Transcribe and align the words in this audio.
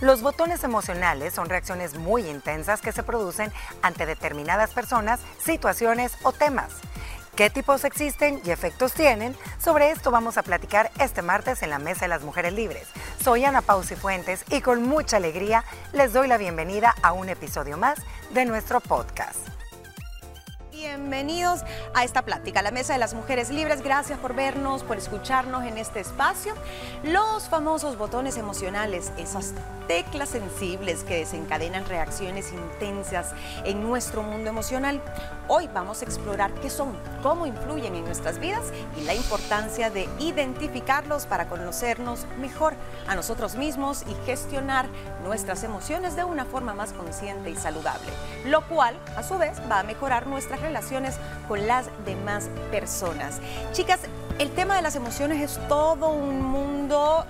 Los 0.00 0.22
botones 0.22 0.64
emocionales 0.64 1.34
son 1.34 1.48
reacciones 1.48 1.96
muy 1.96 2.28
intensas 2.28 2.80
que 2.80 2.92
se 2.92 3.02
producen 3.02 3.52
ante 3.82 4.06
determinadas 4.06 4.70
personas, 4.70 5.20
situaciones 5.38 6.12
o 6.22 6.32
temas. 6.32 6.72
¿Qué 7.36 7.50
tipos 7.50 7.84
existen 7.84 8.40
y 8.44 8.50
efectos 8.50 8.92
tienen? 8.92 9.36
Sobre 9.58 9.90
esto 9.90 10.10
vamos 10.10 10.38
a 10.38 10.42
platicar 10.42 10.90
este 11.00 11.22
martes 11.22 11.62
en 11.62 11.70
la 11.70 11.78
Mesa 11.78 12.02
de 12.02 12.08
las 12.08 12.22
Mujeres 12.22 12.52
Libres. 12.52 12.86
Soy 13.22 13.44
Ana 13.44 13.60
Pausi 13.60 13.96
Fuentes 13.96 14.44
y 14.50 14.60
con 14.60 14.82
mucha 14.82 15.16
alegría 15.16 15.64
les 15.92 16.12
doy 16.12 16.28
la 16.28 16.38
bienvenida 16.38 16.94
a 17.02 17.12
un 17.12 17.28
episodio 17.28 17.76
más 17.76 17.98
de 18.32 18.44
nuestro 18.44 18.80
podcast. 18.80 19.53
Bienvenidos 20.84 21.62
a 21.94 22.04
esta 22.04 22.20
plática, 22.20 22.60
la 22.60 22.70
Mesa 22.70 22.92
de 22.92 22.98
las 22.98 23.14
Mujeres 23.14 23.48
Libres. 23.48 23.80
Gracias 23.80 24.18
por 24.18 24.34
vernos, 24.34 24.82
por 24.82 24.98
escucharnos 24.98 25.64
en 25.64 25.78
este 25.78 26.00
espacio. 26.00 26.52
Los 27.02 27.48
famosos 27.48 27.96
botones 27.96 28.36
emocionales, 28.36 29.10
esas 29.16 29.54
teclas 29.88 30.30
sensibles 30.30 31.04
que 31.04 31.18
desencadenan 31.18 31.86
reacciones 31.86 32.52
intensas 32.52 33.32
en 33.64 33.82
nuestro 33.82 34.22
mundo 34.22 34.50
emocional. 34.50 35.00
Hoy 35.48 35.68
vamos 35.72 36.00
a 36.00 36.04
explorar 36.04 36.52
qué 36.54 36.70
son, 36.70 36.96
cómo 37.22 37.46
influyen 37.46 37.94
en 37.94 38.04
nuestras 38.04 38.38
vidas 38.38 38.64
y 38.96 39.02
la 39.02 39.14
importancia 39.14 39.90
de 39.90 40.08
identificarlos 40.18 41.26
para 41.26 41.48
conocernos 41.48 42.26
mejor 42.38 42.74
a 43.06 43.14
nosotros 43.14 43.56
mismos 43.56 44.04
y 44.08 44.26
gestionar 44.26 44.86
nuestras 45.22 45.64
emociones 45.64 46.16
de 46.16 46.24
una 46.24 46.44
forma 46.44 46.74
más 46.74 46.92
consciente 46.92 47.50
y 47.50 47.56
saludable, 47.56 48.10
lo 48.46 48.66
cual 48.68 48.98
a 49.16 49.22
su 49.22 49.36
vez 49.38 49.60
va 49.70 49.80
a 49.80 49.84
mejorar 49.84 50.26
nuestras 50.26 50.62
relaciones 50.74 51.14
con 51.46 51.68
las 51.68 51.86
demás 52.04 52.48
personas. 52.72 53.38
Chicas, 53.72 54.00
el 54.40 54.50
tema 54.50 54.74
de 54.74 54.82
las 54.82 54.96
emociones 54.96 55.40
es 55.40 55.68
todo 55.68 56.08
un 56.08 56.42
mundo 56.42 57.24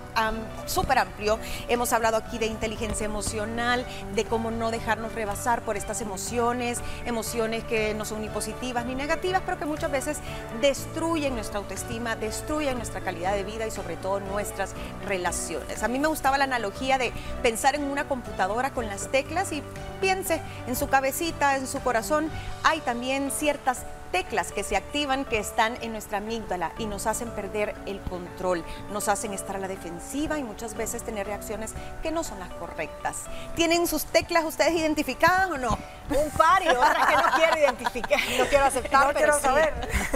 súper 0.65 0.99
amplio. 0.99 1.39
Hemos 1.69 1.93
hablado 1.93 2.17
aquí 2.17 2.39
de 2.39 2.47
inteligencia 2.47 3.05
emocional, 3.05 3.85
de 4.15 4.25
cómo 4.25 4.51
no 4.51 4.71
dejarnos 4.71 5.13
rebasar 5.13 5.61
por 5.61 5.77
estas 5.77 6.01
emociones, 6.01 6.81
emociones 7.05 7.65
que 7.65 7.93
no 7.93 8.07
son 8.07 8.23
ni 8.23 8.31
positivas 8.31 8.87
ni 8.87 8.95
negativas, 8.95 9.43
pero 9.45 9.59
que 9.59 9.67
muchas 9.67 9.91
veces 9.91 10.19
destruyen 10.63 11.35
nuestra 11.35 11.59
autoestima, 11.59 12.17
destruyen 12.17 12.79
nuestra 12.79 13.03
calidad 13.03 13.35
de 13.35 13.45
vida 13.45 13.67
y 13.67 13.71
sobre 13.71 13.97
todo 13.97 14.21
nuestras 14.21 14.73
relaciones. 15.07 15.83
A 15.83 15.89
mí 15.89 15.99
me 15.99 16.09
gustaba 16.09 16.39
la 16.39 16.45
analogía 16.45 16.97
de 16.97 17.13
pensar 17.43 17.75
en 17.75 17.85
una 17.85 18.09
computadora 18.09 18.71
con 18.71 18.87
las 18.87 19.09
teclas 19.09 19.53
y 19.53 19.63
piense 20.01 20.41
en 20.67 20.77
su 20.77 20.89
cabecita, 20.89 21.57
en 21.57 21.67
su 21.67 21.81
corazón, 21.81 22.31
hay 22.63 22.81
también 22.81 23.24
ciertas 23.31 23.85
teclas 24.15 24.53
que 24.53 24.63
se 24.63 24.77
activan 24.77 25.25
que 25.25 25.41
están 25.41 25.77
en 25.83 25.91
nuestra 25.91 26.19
amígdala 26.19 26.71
y 26.79 26.87
nos 26.87 27.09
hacen 27.09 27.31
perder 27.31 27.75
el 27.85 28.01
control, 28.03 28.65
nos 28.93 29.09
hacen 29.09 29.33
estar 29.33 29.57
a 29.57 29.59
la 29.59 29.67
defensiva 29.67 30.39
y 30.39 30.45
muchas 30.45 30.77
veces 30.77 31.03
tener 31.03 31.27
reacciones 31.27 31.73
que 32.01 32.13
no 32.13 32.23
son 32.23 32.39
las 32.39 32.51
correctas. 32.51 33.23
¿Tienen 33.57 33.89
sus 33.89 34.05
teclas 34.05 34.45
ustedes 34.45 34.75
identificadas 34.75 35.51
o 35.51 35.59
no? 35.59 35.77
Un 36.11 36.31
par 36.37 36.63
y 36.63 36.69
otras 36.69 37.09
que 37.09 37.17
no 37.17 37.23
quiero 37.35 37.59
identificar, 37.59 38.21
no 38.39 38.45
quiero 38.45 38.65
aceptar, 38.67 39.09
no 39.09 39.15
quiero 39.15 39.41
saber. 39.41 39.75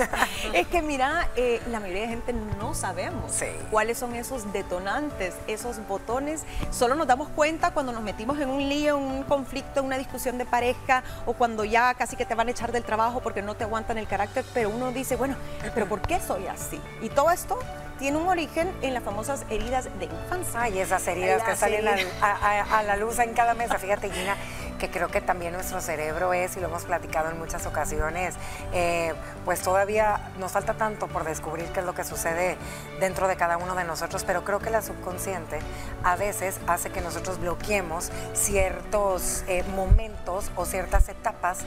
es 0.53 0.69
que 0.69 0.81
mira, 0.81 1.29
eh, 1.35 1.61
la 1.69 1.81
mayoría 1.81 2.03
de 2.03 2.09
gente 2.09 2.33
no 2.33 2.75
sabemos 2.75 3.43
cuáles 3.69 3.99
son 3.99 4.15
esos 4.15 4.53
detonantes, 4.53 5.35
esos 5.49 5.85
botones. 5.89 6.45
Solo 6.71 6.95
nos 6.95 7.09
damos 7.09 7.31
cuenta 7.31 7.73
cuando 7.73 7.91
nos 7.91 8.03
metimos 8.05 8.39
en 8.39 8.49
un 8.49 8.69
lío, 8.69 8.97
en 8.97 9.03
un 9.03 9.23
conflicto, 9.25 9.81
en 9.81 9.87
una 9.87 9.99
discusión 9.99 10.39
de 10.39 10.45
pareja 10.45 11.03
o 11.27 11.33
cuando 11.33 11.65
ya 11.65 11.95
casi 11.95 12.15
que 12.15 12.25
te 12.25 12.37
van 12.37 12.47
a 12.47 12.53
echar 12.53 12.71
del 12.71 12.85
trabajo 12.85 13.19
porque 13.21 13.43
no 13.43 13.57
te 13.57 13.65
aguantan 13.65 13.88
en 13.93 13.99
el 13.99 14.07
carácter, 14.07 14.45
pero 14.55 14.71
uno 14.71 14.93
dice, 14.93 15.17
bueno, 15.17 15.37
pero 15.75 15.87
¿por 15.87 16.01
qué 16.01 16.21
soy 16.21 16.47
así? 16.47 16.81
Y 17.01 17.09
todo 17.09 17.31
esto 17.31 17.59
tiene 17.99 18.17
un 18.17 18.29
origen 18.29 18.73
en 18.81 18.95
las 18.95 19.03
famosas 19.03 19.45
heridas 19.51 19.89
de 19.99 20.07
infancia. 20.07 20.69
y 20.69 20.79
esas 20.79 21.07
heridas 21.07 21.43
que 21.43 21.57
salen 21.57 21.87
a, 22.21 22.83
la 22.85 22.97
luz 22.97 23.19
en 23.19 23.35
cada 23.35 23.55
mesa. 23.55 23.79
Fíjate, 23.79 24.11
Gina, 24.11 24.37
que 24.79 24.89
creo 24.89 25.09
que 25.09 25.21
también 25.21 25.53
nuestro 25.53 25.81
cerebro 25.81 26.33
es, 26.33 26.57
y 26.57 26.61
lo 26.61 26.69
hemos 26.69 26.85
platicado 26.85 27.31
en 27.31 27.39
muchas 27.39 27.67
ocasiones, 27.67 28.35
eh, 28.73 29.15
pues 29.45 29.61
todavía 29.61 30.31
nos 30.39 30.53
falta 30.53 30.75
tanto 30.75 31.09
por 31.09 31.25
descubrir 31.25 31.67
qué 31.73 31.81
es 31.81 31.87
lo 31.87 31.95
que 31.95 32.05
sucede 32.05 32.57
dentro 33.01 33.27
de 33.27 33.37
cada 33.37 33.57
uno 33.57 33.75
de 33.75 33.85
nosotros, 33.85 34.25
pero 34.25 34.45
creo 34.45 34.61
que 34.61 34.71
la 34.71 34.81
subconsciente 34.81 35.59
a 36.05 36.17
veces 36.17 36.61
hace 36.69 36.91
que 36.91 37.01
nosotros 37.01 37.41
bloqueemos 37.41 38.11
ciertos 38.35 39.43
eh, 39.49 39.65
momentos 39.75 40.51
o 40.55 40.65
ciertas 40.65 41.09
etapas 41.09 41.59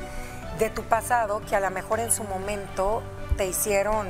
de 0.61 0.69
tu 0.69 0.83
pasado 0.83 1.41
que 1.49 1.55
a 1.55 1.59
lo 1.59 1.71
mejor 1.71 1.99
en 1.99 2.11
su 2.11 2.23
momento 2.23 3.01
te 3.35 3.47
hicieron, 3.47 4.07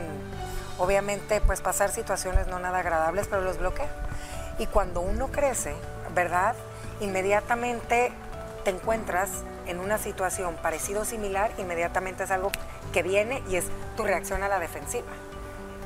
obviamente, 0.78 1.40
pues 1.40 1.62
pasar 1.62 1.92
situaciones 1.92 2.48
no 2.48 2.60
nada 2.60 2.80
agradables, 2.80 3.28
pero 3.30 3.42
los 3.42 3.58
bloquea. 3.58 3.88
Y 4.60 4.66
cuando 4.68 5.00
uno 5.00 5.32
crece, 5.32 5.74
¿verdad? 6.14 6.56
Inmediatamente 7.00 8.12
te 8.66 8.70
encuentras 8.70 9.30
en 9.66 9.80
una 9.80 9.98
situación 9.98 10.58
parecido 10.62 11.04
o 11.04 11.06
similar, 11.06 11.52
inmediatamente 11.58 12.26
es 12.26 12.32
algo 12.32 12.52
que 12.92 13.02
viene 13.02 13.42
y 13.48 13.56
es 13.56 13.68
tu 13.96 14.04
reacción 14.04 14.44
a 14.44 14.50
la 14.50 14.60
defensiva. 14.60 15.08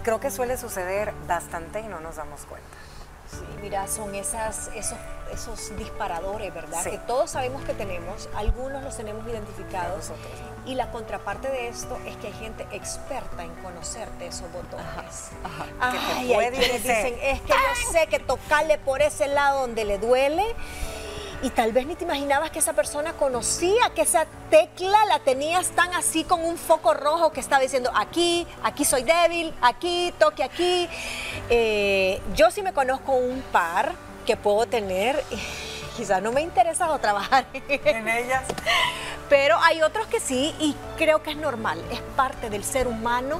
Creo 0.03 0.19
que 0.19 0.31
suele 0.31 0.57
suceder 0.57 1.13
bastante 1.27 1.81
y 1.81 1.87
no 1.87 1.99
nos 1.99 2.15
damos 2.15 2.43
cuenta. 2.45 2.94
Sí, 3.29 3.43
mira, 3.61 3.87
son 3.87 4.13
esas, 4.15 4.69
esos, 4.75 4.97
esos 5.31 5.75
disparadores, 5.77 6.53
¿verdad? 6.53 6.83
Que 6.83 6.97
todos 6.99 7.31
sabemos 7.31 7.63
que 7.63 7.73
tenemos, 7.73 8.29
algunos 8.35 8.83
los 8.83 8.95
tenemos 8.95 9.27
identificados. 9.27 10.11
Y 10.65 10.75
la 10.75 10.91
contraparte 10.91 11.47
de 11.49 11.67
esto 11.67 11.97
es 12.05 12.15
que 12.17 12.27
hay 12.27 12.33
gente 12.33 12.67
experta 12.71 13.43
en 13.43 13.53
conocerte 13.55 14.27
esos 14.27 14.51
botones. 14.51 15.29
que 15.91 16.27
te 16.27 16.33
puede 16.33 16.51
dicen, 16.51 17.19
es 17.21 17.41
que 17.41 17.53
yo 17.53 17.91
sé 17.91 18.07
que 18.07 18.19
tocarle 18.19 18.77
por 18.77 19.01
ese 19.01 19.27
lado 19.27 19.61
donde 19.61 19.85
le 19.85 19.97
duele 19.99 20.43
y 21.45 21.51
tal 21.51 21.71
vez 21.73 21.85
ni 21.85 21.93
te 21.93 22.05
imaginabas 22.05 22.49
que 22.49 22.57
esa 22.57 22.73
persona 22.73 23.13
conocía, 23.13 23.91
que 23.93 24.01
esa 24.01 24.25
tecla 24.49 25.05
la 25.05 25.19
tenías 25.19 25.69
tan 25.69 25.93
así 25.93 26.23
con 26.23 26.43
un 26.43 26.57
foco 26.57 26.95
rojo 26.95 27.31
que 27.31 27.39
estaba 27.39 27.61
diciendo 27.61 27.91
aquí, 27.93 28.47
aquí 28.63 28.83
soy 28.83 29.03
débil, 29.03 29.53
aquí, 29.61 30.11
toque 30.17 30.43
aquí. 30.43 30.89
Eh, 31.51 32.19
yo 32.33 32.49
sí 32.49 32.63
me 32.63 32.73
conozco 32.73 33.11
un 33.11 33.43
par 33.51 33.93
que 34.25 34.35
puedo 34.35 34.65
tener, 34.65 35.23
quizás 35.97 36.19
no 36.19 36.31
me 36.31 36.41
interesa 36.41 36.97
trabajar 36.97 37.45
en 37.53 38.07
ellas, 38.07 38.43
pero 39.29 39.55
hay 39.59 39.83
otros 39.83 40.07
que 40.07 40.19
sí 40.19 40.51
y 40.59 40.75
creo 40.97 41.21
que 41.21 41.29
es 41.29 41.37
normal, 41.37 41.79
es 41.91 42.01
parte 42.15 42.49
del 42.49 42.63
ser 42.63 42.87
humano 42.87 43.39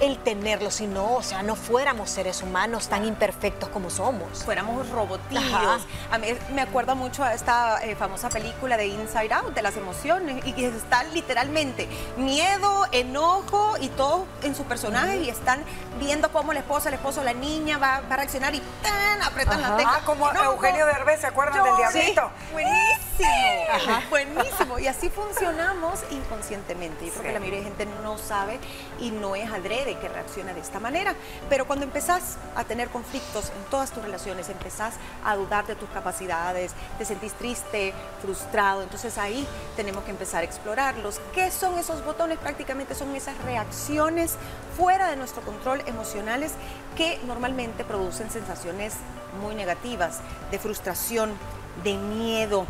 el 0.00 0.18
tenerlo, 0.18 0.70
si 0.70 0.86
no, 0.86 1.14
o 1.14 1.22
sea, 1.22 1.42
no 1.42 1.56
fuéramos 1.56 2.10
seres 2.10 2.42
humanos 2.42 2.88
tan 2.88 3.04
imperfectos 3.04 3.68
como 3.68 3.90
somos. 3.90 4.44
Fuéramos 4.44 4.88
robotillos. 4.90 5.86
A 6.10 6.18
mí 6.18 6.28
me 6.52 6.62
acuerda 6.62 6.94
mucho 6.94 7.24
a 7.24 7.34
esta 7.34 7.82
eh, 7.84 7.96
famosa 7.96 8.28
película 8.28 8.76
de 8.76 8.86
Inside 8.86 9.32
Out, 9.32 9.54
de 9.54 9.62
las 9.62 9.76
emociones, 9.76 10.44
y 10.46 10.52
que 10.52 10.66
están 10.66 11.12
literalmente 11.12 11.88
miedo, 12.16 12.86
enojo 12.92 13.76
y 13.80 13.88
todo 13.88 14.26
en 14.42 14.54
su 14.54 14.64
personaje, 14.64 15.18
y 15.18 15.28
están 15.28 15.62
viendo 15.98 16.30
cómo 16.32 16.52
la 16.52 16.60
esposa, 16.60 16.88
el 16.88 16.94
esposo, 16.94 17.22
la 17.22 17.34
niña 17.34 17.78
va, 17.78 17.96
a 17.96 18.16
reaccionar 18.16 18.54
y 18.54 18.62
¡tan! 18.82 19.22
apretan 19.22 19.60
la 19.60 19.76
tecla. 19.76 19.96
Ah, 19.96 20.00
como 20.04 20.30
Eugenio 20.30 20.86
Derbez, 20.86 21.20
¿se 21.20 21.26
acuerdan 21.26 21.62
del 21.62 21.76
diablito? 21.76 22.30
buenísimo, 22.52 23.03
buenísimo. 24.10 24.78
Y 24.78 24.86
así 24.86 25.08
funcionamos 25.08 26.00
inconscientemente. 26.10 27.06
Yo 27.06 27.12
creo 27.12 27.24
que 27.24 27.32
la 27.32 27.40
mayoría 27.40 27.60
de 27.60 27.64
gente 27.64 27.86
no 28.02 28.18
sabe 28.18 28.58
y 29.00 29.10
no 29.10 29.36
es 29.36 29.50
adrede 29.50 29.84
de 29.84 29.98
que 29.98 30.08
reacciona 30.08 30.52
de 30.52 30.60
esta 30.60 30.80
manera. 30.80 31.14
Pero 31.48 31.66
cuando 31.66 31.84
empezás 31.84 32.36
a 32.54 32.64
tener 32.64 32.88
conflictos 32.88 33.50
en 33.50 33.64
todas 33.70 33.90
tus 33.90 34.02
relaciones, 34.02 34.48
empezás 34.48 34.94
a 35.24 35.36
dudar 35.36 35.66
de 35.66 35.74
tus 35.74 35.88
capacidades, 35.90 36.72
te 36.98 37.04
sentís 37.04 37.32
triste, 37.34 37.92
frustrado, 38.20 38.82
entonces 38.82 39.18
ahí 39.18 39.46
tenemos 39.76 40.04
que 40.04 40.10
empezar 40.10 40.42
a 40.42 40.44
explorarlos. 40.44 41.20
¿Qué 41.34 41.50
son 41.50 41.78
esos 41.78 42.04
botones? 42.04 42.38
Prácticamente 42.38 42.94
son 42.94 43.14
esas 43.14 43.36
reacciones 43.44 44.36
fuera 44.76 45.08
de 45.08 45.16
nuestro 45.16 45.42
control 45.42 45.82
emocionales 45.86 46.52
que 46.96 47.20
normalmente 47.26 47.84
producen 47.84 48.30
sensaciones 48.30 48.94
muy 49.40 49.54
negativas, 49.54 50.20
de 50.50 50.58
frustración, 50.58 51.36
de 51.82 51.96
miedo, 51.96 52.66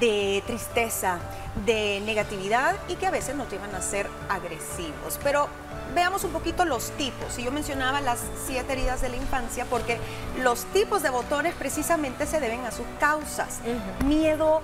de 0.00 0.42
tristeza, 0.46 1.18
de 1.66 2.02
negatividad 2.04 2.76
y 2.88 2.96
que 2.96 3.06
a 3.06 3.10
veces 3.10 3.34
nos 3.36 3.50
llevan 3.50 3.74
a 3.74 3.82
ser 3.82 4.08
agresivos. 4.28 5.18
Pero 5.22 5.48
veamos 5.94 6.24
un 6.24 6.30
poquito 6.32 6.64
los 6.64 6.90
tipos. 6.92 7.38
Y 7.38 7.44
yo 7.44 7.52
mencionaba 7.52 8.00
las 8.00 8.20
siete 8.46 8.72
heridas 8.72 9.00
de 9.00 9.08
la 9.08 9.16
infancia 9.16 9.66
porque 9.68 9.98
los 10.42 10.64
tipos 10.66 11.02
de 11.02 11.10
botones 11.10 11.54
precisamente 11.54 12.26
se 12.26 12.40
deben 12.40 12.64
a 12.64 12.70
sus 12.70 12.86
causas. 12.98 13.60
Miedo 14.04 14.60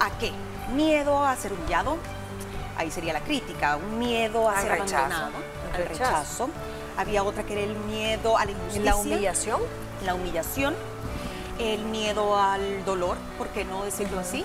a 0.00 0.10
qué? 0.18 0.32
Miedo 0.74 1.24
a 1.24 1.36
ser 1.36 1.52
humillado. 1.52 1.96
Ahí 2.76 2.90
sería 2.90 3.12
la 3.12 3.20
crítica, 3.20 3.76
un 3.76 3.98
miedo 3.98 4.48
a 4.48 4.60
ser 4.60 4.72
abandonado, 4.72 5.32
al 5.74 5.84
rechazo. 5.86 6.48
Había 6.96 7.24
otra 7.24 7.42
que 7.42 7.54
era 7.54 7.62
el 7.62 7.76
miedo 7.76 8.38
a 8.38 8.44
la 8.44 8.52
injusticia. 8.52 8.84
La 8.84 8.96
humillación. 8.96 9.60
La 10.04 10.14
humillación. 10.14 10.74
El 11.58 11.82
miedo 11.84 12.36
al 12.36 12.84
dolor, 12.84 13.16
¿por 13.36 13.48
qué 13.48 13.64
no 13.64 13.84
decirlo 13.84 14.20
así? 14.20 14.44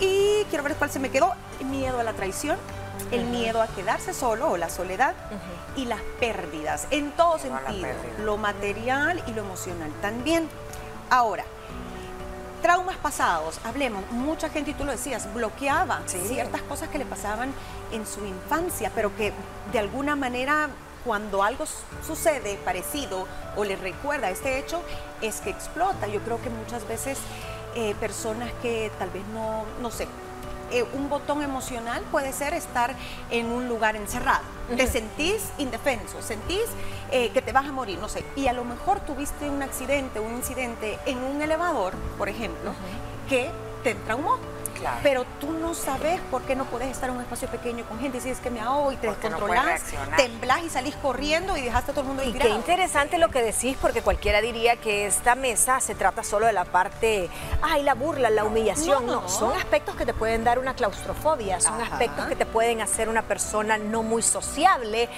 Y 0.00 0.44
quiero 0.50 0.64
ver 0.64 0.74
cuál 0.76 0.90
se 0.90 0.98
me 0.98 1.10
quedó. 1.10 1.32
El 1.60 1.66
miedo 1.66 1.98
a 1.98 2.02
la 2.02 2.12
traición 2.12 2.56
el 3.10 3.24
miedo 3.24 3.60
a 3.60 3.66
quedarse 3.66 4.14
solo 4.14 4.50
o 4.50 4.56
la 4.56 4.68
soledad 4.68 5.14
y 5.76 5.86
las 5.86 6.00
pérdidas 6.20 6.86
en 6.90 7.10
todo 7.12 7.38
sentido, 7.38 7.88
lo 8.20 8.36
material 8.36 9.22
y 9.26 9.32
lo 9.32 9.42
emocional 9.42 9.90
también. 10.00 10.48
Ahora, 11.10 11.44
traumas 12.62 12.96
pasados, 12.96 13.60
hablemos, 13.64 14.04
mucha 14.10 14.48
gente, 14.48 14.70
y 14.70 14.74
tú 14.74 14.84
lo 14.84 14.92
decías, 14.92 15.32
bloqueaba 15.34 16.02
ciertas 16.06 16.62
cosas 16.62 16.88
que 16.88 16.98
le 16.98 17.04
pasaban 17.04 17.52
en 17.92 18.06
su 18.06 18.24
infancia, 18.24 18.90
pero 18.94 19.14
que 19.16 19.32
de 19.72 19.78
alguna 19.78 20.16
manera 20.16 20.68
cuando 21.04 21.42
algo 21.42 21.64
sucede 22.06 22.58
parecido 22.64 23.26
o 23.56 23.64
le 23.64 23.76
recuerda 23.76 24.30
este 24.30 24.58
hecho, 24.58 24.82
es 25.20 25.40
que 25.40 25.50
explota. 25.50 26.06
Yo 26.06 26.20
creo 26.20 26.40
que 26.40 26.50
muchas 26.50 26.86
veces 26.86 27.18
eh, 27.74 27.94
personas 28.00 28.50
que 28.62 28.90
tal 28.98 29.10
vez 29.10 29.22
no, 29.32 29.64
no 29.80 29.90
sé, 29.90 30.06
eh, 30.72 30.84
un 30.94 31.10
botón 31.10 31.42
emocional 31.42 32.02
puede 32.10 32.32
ser 32.32 32.54
estar 32.54 32.94
en 33.30 33.50
un 33.50 33.68
lugar 33.68 33.94
encerrado. 33.94 34.42
Te 34.74 34.86
sentís 34.86 35.50
indefenso, 35.58 36.22
sentís 36.22 36.64
eh, 37.10 37.28
que 37.30 37.42
te 37.42 37.52
vas 37.52 37.66
a 37.66 37.72
morir, 37.72 37.98
no 37.98 38.08
sé. 38.08 38.24
Y 38.36 38.46
a 38.46 38.54
lo 38.54 38.64
mejor 38.64 39.00
tuviste 39.00 39.50
un 39.50 39.62
accidente, 39.62 40.18
un 40.18 40.34
incidente 40.34 40.98
en 41.04 41.18
un 41.18 41.42
elevador, 41.42 41.92
por 42.16 42.30
ejemplo, 42.30 42.72
que 43.28 43.50
te 43.84 43.94
traumó. 43.94 44.38
Pero 45.02 45.24
tú 45.40 45.52
no 45.52 45.74
sabes 45.74 46.20
por 46.30 46.42
qué 46.42 46.54
no 46.54 46.64
puedes 46.66 46.88
estar 46.88 47.10
en 47.10 47.16
un 47.16 47.22
espacio 47.22 47.48
pequeño 47.48 47.84
con 47.84 47.98
gente. 47.98 48.18
Y 48.18 48.20
si 48.20 48.30
es 48.30 48.40
que 48.40 48.50
me 48.50 48.60
ahogo 48.60 48.92
y 48.92 48.96
te 48.96 49.08
descontrolas, 49.08 49.82
temblás 50.16 50.62
y 50.64 50.70
salís 50.70 50.94
corriendo 50.96 51.56
y 51.56 51.62
dejaste 51.62 51.90
a 51.90 51.94
todo 51.94 52.02
el 52.02 52.08
mundo 52.08 52.24
Y 52.24 52.32
qué 52.32 52.48
interesante 52.48 53.18
lo 53.18 53.28
que 53.28 53.42
decís 53.42 53.76
porque 53.80 54.02
cualquiera 54.02 54.40
diría 54.40 54.76
que 54.76 55.06
esta 55.06 55.34
mesa 55.34 55.80
se 55.80 55.94
trata 55.94 56.22
solo 56.22 56.46
de 56.46 56.52
la 56.52 56.64
parte, 56.64 57.28
ay, 57.62 57.82
la 57.82 57.94
burla, 57.94 58.30
la 58.30 58.44
humillación. 58.44 59.06
No, 59.06 59.28
son 59.28 59.56
aspectos 59.56 59.96
que 59.96 60.06
te 60.06 60.14
pueden 60.14 60.44
dar 60.44 60.58
una 60.58 60.74
claustrofobia, 60.74 61.60
son 61.60 61.80
aspectos 61.80 62.26
que 62.26 62.36
te 62.36 62.46
pueden 62.46 62.80
hacer 62.80 63.08
una 63.08 63.22
persona 63.22 63.78
no 63.78 64.02
muy 64.02 64.22
sociable 64.22 65.08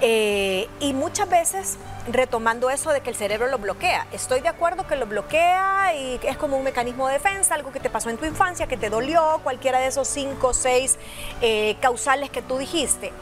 eh, 0.00 0.68
y 0.80 0.92
muchas 0.92 1.28
veces 1.28 1.78
retomando 2.08 2.70
eso 2.70 2.90
de 2.90 3.00
que 3.00 3.10
el 3.10 3.16
cerebro 3.16 3.48
lo 3.48 3.58
bloquea. 3.58 4.06
Estoy 4.12 4.40
de 4.40 4.48
acuerdo 4.48 4.86
que 4.86 4.96
lo 4.96 5.06
bloquea 5.06 5.94
y 5.94 6.20
es 6.22 6.36
como 6.36 6.56
un 6.56 6.64
mecanismo 6.64 7.06
de 7.08 7.14
defensa, 7.14 7.54
algo 7.54 7.72
que 7.72 7.80
te 7.80 7.90
pasó 7.90 8.10
en 8.10 8.16
tu 8.16 8.24
infancia, 8.24 8.66
que 8.66 8.76
te 8.76 8.90
dolió, 8.90 9.40
cualquiera 9.42 9.78
de 9.78 9.86
esos 9.86 10.08
cinco 10.08 10.48
o 10.48 10.54
seis 10.54 10.98
eh, 11.40 11.76
causales 11.80 12.30
que 12.30 12.42
tú 12.42 12.58
dijiste. 12.58 13.12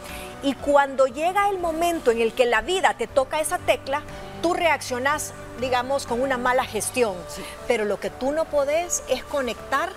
Y 0.43 0.55
cuando 0.55 1.07
llega 1.07 1.49
el 1.51 1.59
momento 1.59 2.11
en 2.13 2.21
el 2.21 2.33
que 2.33 2.47
la 2.47 2.61
vida 2.61 2.95
te 2.97 3.09
toca 3.09 3.41
esa 3.41 3.59
tecla, 3.59 4.03
tú 4.41 4.55
reaccionas, 4.55 5.33
digamos, 5.61 6.07
con 6.07 6.21
una 6.21 6.39
mala 6.39 6.65
gestión. 6.65 7.15
Pero 7.67 7.85
lo 7.85 7.99
que 7.99 8.11
tú 8.11 8.31
no 8.31 8.45
podés 8.45 9.03
es 9.09 9.25
conectar 9.25 9.91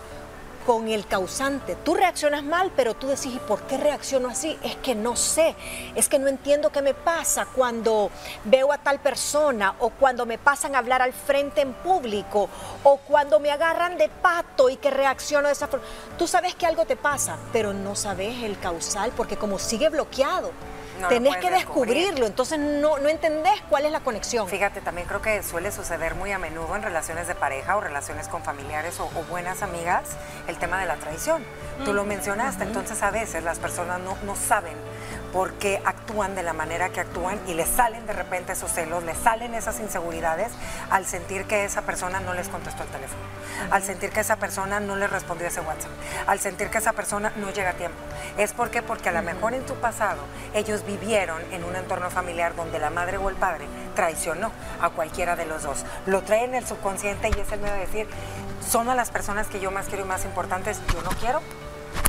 con 0.65 0.87
el 0.87 1.05
causante. 1.07 1.75
Tú 1.75 1.93
reaccionas 1.93 2.43
mal, 2.43 2.71
pero 2.75 2.93
tú 2.93 3.07
decís, 3.07 3.33
¿y 3.35 3.39
por 3.39 3.61
qué 3.63 3.77
reacciono 3.77 4.29
así? 4.29 4.57
Es 4.63 4.75
que 4.77 4.95
no 4.95 5.15
sé, 5.15 5.55
es 5.95 6.09
que 6.09 6.19
no 6.19 6.27
entiendo 6.27 6.71
qué 6.71 6.81
me 6.81 6.93
pasa 6.93 7.45
cuando 7.45 8.09
veo 8.45 8.71
a 8.71 8.77
tal 8.77 8.99
persona 8.99 9.75
o 9.79 9.89
cuando 9.89 10.25
me 10.25 10.37
pasan 10.37 10.75
a 10.75 10.79
hablar 10.79 11.01
al 11.01 11.13
frente 11.13 11.61
en 11.61 11.73
público 11.73 12.49
o 12.83 12.97
cuando 12.97 13.39
me 13.39 13.51
agarran 13.51 13.97
de 13.97 14.09
pato 14.09 14.69
y 14.69 14.77
que 14.77 14.89
reacciono 14.89 15.47
de 15.47 15.53
esa 15.53 15.67
forma. 15.67 15.85
Tú 16.17 16.27
sabes 16.27 16.55
que 16.55 16.65
algo 16.65 16.85
te 16.85 16.95
pasa, 16.95 17.37
pero 17.51 17.73
no 17.73 17.95
sabes 17.95 18.43
el 18.43 18.59
causal 18.59 19.11
porque 19.15 19.37
como 19.37 19.59
sigue 19.59 19.89
bloqueado. 19.89 20.51
Tenés 21.09 21.38
que 21.38 21.50
descubrirlo, 21.50 22.25
entonces 22.25 22.59
no, 22.59 22.98
no 23.00 23.09
entendés 23.09 23.62
cuál 23.69 23.86
es 23.86 23.92
la 23.92 24.01
conexión. 24.01 24.48
Fíjate, 24.48 24.81
también 24.81 25.07
creo 25.07 25.21
que 25.21 25.44
suele 25.44 25.71
suceder 25.71 26.15
muy 26.15 26.31
a 26.31 26.39
menudo 26.39 26.75
en 26.75 26.83
relaciones 26.83 27.27
de 27.27 27.36
pareja 27.36 27.77
o 27.77 27.81
relaciones 27.81 28.27
con 28.27 28.44
familiares 28.44 29.00
o, 29.00 29.09
buenas 29.30 29.62
amigas 29.62 30.03
el 30.48 30.57
tema 30.57 30.80
de 30.80 30.86
la 30.86 30.95
traición. 30.95 31.44
Tú 31.86 31.94
lo 31.94 32.03
mencionaste, 32.03 32.63
entonces 32.63 33.01
a 33.01 33.12
veces 33.12 33.44
las 33.44 33.59
personas 33.59 34.00
no, 34.00 34.18
no 34.25 34.36
saben 34.36 34.75
por 35.31 35.53
qué 35.53 35.81
actúan 35.85 36.35
de 36.35 36.43
la 36.43 36.53
manera 36.53 36.89
que 36.89 36.99
actúan 36.99 37.39
y 37.47 37.53
les 37.53 37.67
salen 37.67 38.05
de 38.05 38.13
repente 38.13 38.53
esos 38.53 38.71
celos, 38.71 39.03
les 39.03 39.17
salen 39.17 39.53
esas 39.53 39.79
inseguridades 39.79 40.51
al 40.89 41.05
sentir 41.05 41.45
que 41.45 41.65
esa 41.65 41.83
persona 41.83 42.19
no 42.19 42.33
les 42.33 42.49
contestó 42.49 42.83
el 42.83 42.89
teléfono, 42.89 43.21
al 43.71 43.83
sentir 43.83 44.11
que 44.11 44.19
esa 44.19 44.35
persona 44.35 44.79
no 44.79 44.95
les 44.95 45.09
respondió 45.09 45.47
ese 45.47 45.61
WhatsApp, 45.61 45.91
al 46.27 46.39
sentir 46.39 46.69
que 46.69 46.77
esa 46.77 46.93
persona 46.93 47.31
no 47.37 47.51
llega 47.51 47.71
a 47.71 47.73
tiempo. 47.73 47.97
¿Es 48.37 48.53
por 48.53 48.69
qué? 48.69 48.81
Porque 48.81 49.09
a 49.09 49.13
lo 49.13 49.21
mejor 49.21 49.53
en 49.53 49.65
tu 49.65 49.75
pasado 49.75 50.21
ellos 50.53 50.85
vivieron 50.85 51.41
en 51.51 51.63
un 51.63 51.75
entorno 51.75 52.09
familiar 52.09 52.55
donde 52.55 52.79
la 52.79 52.89
madre 52.89 53.17
o 53.17 53.29
el 53.29 53.35
padre 53.35 53.65
traicionó 53.95 54.51
a 54.81 54.89
cualquiera 54.89 55.35
de 55.35 55.45
los 55.45 55.63
dos. 55.63 55.85
Lo 56.05 56.21
trae 56.23 56.45
en 56.45 56.55
el 56.55 56.65
subconsciente 56.65 57.29
y 57.29 57.39
es 57.39 57.51
el 57.51 57.59
medio 57.59 57.73
de 57.75 57.81
decir, 57.81 58.07
son 58.67 58.89
a 58.89 58.95
las 58.95 59.09
personas 59.09 59.47
que 59.47 59.59
yo 59.59 59.71
más 59.71 59.87
quiero 59.87 60.03
y 60.03 60.07
más 60.07 60.25
importantes, 60.25 60.81
yo 60.93 61.01
no 61.01 61.09
quiero, 61.19 61.41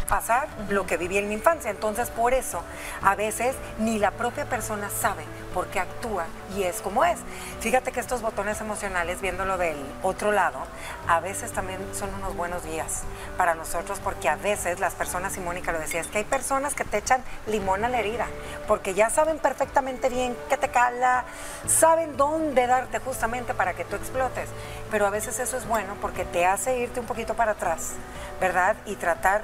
pasar 0.05 0.49
lo 0.69 0.87
que 0.87 0.97
viví 0.97 1.19
en 1.19 1.29
mi 1.29 1.35
infancia. 1.35 1.71
Entonces, 1.71 2.11
por 2.11 2.35
eso, 2.35 2.63
a 3.03 3.15
veces 3.15 3.57
ni 3.79 3.99
la 3.99 4.11
propia 4.13 4.45
persona 4.47 4.91
sabe 4.91 5.25
por 5.55 5.67
qué 5.69 5.81
actúa 5.81 6.27
y 6.57 6.63
es 6.63 6.81
como 6.81 7.05
es. 7.05 7.19
Fíjate 7.61 7.93
que 7.93 8.01
estos 8.01 8.23
botones 8.23 8.61
emocionales, 8.61 9.21
viéndolo 9.21 9.59
del 9.59 9.77
otro 10.03 10.33
lado, 10.33 10.59
a 11.09 11.21
veces 11.21 11.53
también 11.53 11.81
son 11.95 12.15
unos 12.15 12.37
buenos 12.37 12.65
guías 12.65 13.03
para 13.37 13.55
nosotros 13.55 14.01
porque 14.03 14.29
a 14.29 14.37
veces 14.37 14.81
las 14.81 14.95
personas, 14.95 15.37
y 15.37 15.41
Mónica 15.41 15.73
lo 15.73 15.79
decía, 15.79 16.01
es 16.01 16.07
que 16.07 16.19
hay 16.19 16.25
personas 16.25 16.75
que 16.75 16.85
te 16.85 16.99
echan 16.99 17.23
limón 17.47 17.85
a 17.85 17.89
la 17.89 18.01
herida 18.01 18.27
porque 18.67 18.95
ya 18.95 19.11
saben 19.11 19.39
perfectamente 19.39 20.09
bien 20.09 20.37
qué 20.49 20.57
te 20.57 20.69
cala, 20.69 21.25
saben 21.67 22.17
dónde 22.17 22.67
darte 22.67 22.99
justamente 22.99 23.55
para 23.55 23.75
que 23.75 23.85
tú 23.85 23.97
explotes. 23.97 24.49
Pero 24.91 25.07
a 25.07 25.11
veces 25.11 25.39
eso 25.39 25.57
es 25.57 25.67
bueno 25.67 25.97
porque 26.01 26.25
te 26.25 26.47
hace 26.47 26.79
irte 26.79 27.01
un 27.01 27.07
poquito 27.07 27.35
para 27.35 27.53
atrás, 27.53 27.93
¿verdad? 28.41 28.77
Y 28.87 28.97
tratar 28.97 29.43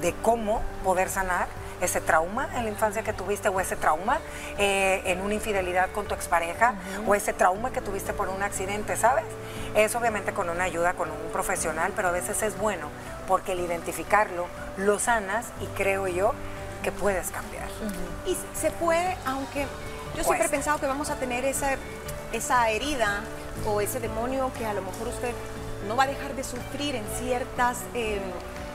de 0.00 0.14
cómo 0.22 0.62
poder 0.82 1.08
sanar 1.08 1.48
ese 1.80 2.00
trauma 2.00 2.48
en 2.54 2.64
la 2.64 2.70
infancia 2.70 3.02
que 3.02 3.12
tuviste 3.12 3.48
o 3.48 3.60
ese 3.60 3.76
trauma 3.76 4.18
eh, 4.58 5.02
en 5.06 5.20
una 5.20 5.34
infidelidad 5.34 5.90
con 5.92 6.06
tu 6.06 6.14
expareja 6.14 6.74
o 7.06 7.14
ese 7.14 7.32
trauma 7.32 7.72
que 7.72 7.80
tuviste 7.80 8.12
por 8.12 8.28
un 8.28 8.42
accidente, 8.42 8.96
¿sabes? 8.96 9.24
Es 9.74 9.94
obviamente 9.94 10.32
con 10.32 10.48
una 10.48 10.64
ayuda, 10.64 10.94
con 10.94 11.10
un 11.10 11.32
profesional, 11.32 11.92
pero 11.94 12.08
a 12.08 12.12
veces 12.12 12.42
es 12.42 12.58
bueno 12.58 12.88
porque 13.26 13.52
el 13.52 13.60
identificarlo 13.60 14.46
lo 14.76 14.98
sanas 14.98 15.46
y 15.60 15.66
creo 15.76 16.06
yo 16.06 16.32
que 16.82 16.92
puedes 16.92 17.30
cambiar. 17.30 17.66
Y 18.26 18.36
se 18.54 18.70
puede, 18.70 19.16
aunque 19.26 19.66
yo 20.16 20.22
siempre 20.22 20.46
he 20.46 20.50
pensado 20.50 20.78
que 20.78 20.86
vamos 20.86 21.10
a 21.10 21.16
tener 21.16 21.44
esa, 21.44 21.76
esa 22.32 22.70
herida 22.70 23.20
o 23.66 23.80
ese 23.80 24.00
demonio 24.00 24.50
que 24.56 24.66
a 24.66 24.74
lo 24.74 24.82
mejor 24.82 25.08
usted 25.08 25.32
no 25.88 25.96
va 25.96 26.04
a 26.04 26.06
dejar 26.06 26.34
de 26.34 26.44
sufrir 26.44 26.94
en 26.94 27.04
ciertas... 27.18 27.78
Eh, 27.94 28.20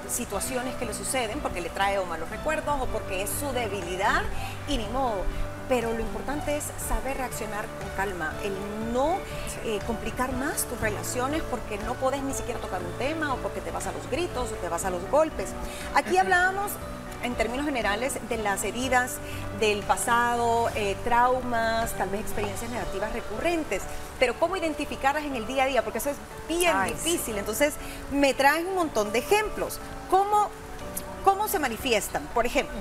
situaciones 0.09 0.75
que 0.75 0.85
le 0.85 0.93
suceden 0.93 1.39
porque 1.39 1.61
le 1.61 1.69
trae 1.69 1.97
o 1.99 2.05
malos 2.05 2.29
recuerdos 2.29 2.75
o 2.79 2.85
porque 2.87 3.23
es 3.23 3.29
su 3.29 3.51
debilidad 3.51 4.23
y 4.67 4.77
ni 4.77 4.87
modo. 4.87 5.23
Pero 5.67 5.93
lo 5.93 5.99
importante 5.99 6.57
es 6.57 6.63
saber 6.87 7.17
reaccionar 7.17 7.65
con 7.79 7.89
calma, 7.95 8.33
el 8.43 8.53
no 8.91 9.17
eh, 9.65 9.79
complicar 9.85 10.33
más 10.33 10.65
tus 10.65 10.81
relaciones 10.81 11.43
porque 11.43 11.77
no 11.85 11.93
puedes 11.93 12.23
ni 12.23 12.33
siquiera 12.33 12.59
tocar 12.59 12.81
un 12.81 12.97
tema 12.97 13.35
o 13.35 13.37
porque 13.37 13.61
te 13.61 13.69
vas 13.69 13.85
a 13.85 13.91
los 13.91 14.09
gritos 14.09 14.51
o 14.51 14.55
te 14.55 14.67
vas 14.67 14.85
a 14.85 14.89
los 14.89 15.07
golpes. 15.11 15.49
Aquí 15.93 16.17
hablábamos 16.17 16.71
en 17.23 17.35
términos 17.35 17.65
generales 17.65 18.17
de 18.29 18.37
las 18.37 18.63
heridas 18.63 19.17
del 19.59 19.81
pasado, 19.83 20.69
eh, 20.75 20.95
traumas, 21.03 21.91
tal 21.93 22.09
vez 22.09 22.21
experiencias 22.21 22.71
negativas 22.71 23.13
recurrentes, 23.13 23.83
pero 24.19 24.39
cómo 24.39 24.55
identificarlas 24.55 25.23
en 25.23 25.35
el 25.35 25.45
día 25.45 25.63
a 25.63 25.67
día, 25.67 25.83
porque 25.83 25.99
eso 25.99 26.09
es 26.09 26.17
bien 26.47 26.75
difícil. 26.85 27.37
Entonces, 27.37 27.73
me 28.11 28.33
traen 28.33 28.67
un 28.67 28.75
montón 28.75 29.11
de 29.11 29.19
ejemplos. 29.19 29.79
¿Cómo, 30.09 30.49
cómo 31.23 31.47
se 31.47 31.59
manifiestan? 31.59 32.23
Por 32.33 32.45
ejemplo, 32.45 32.75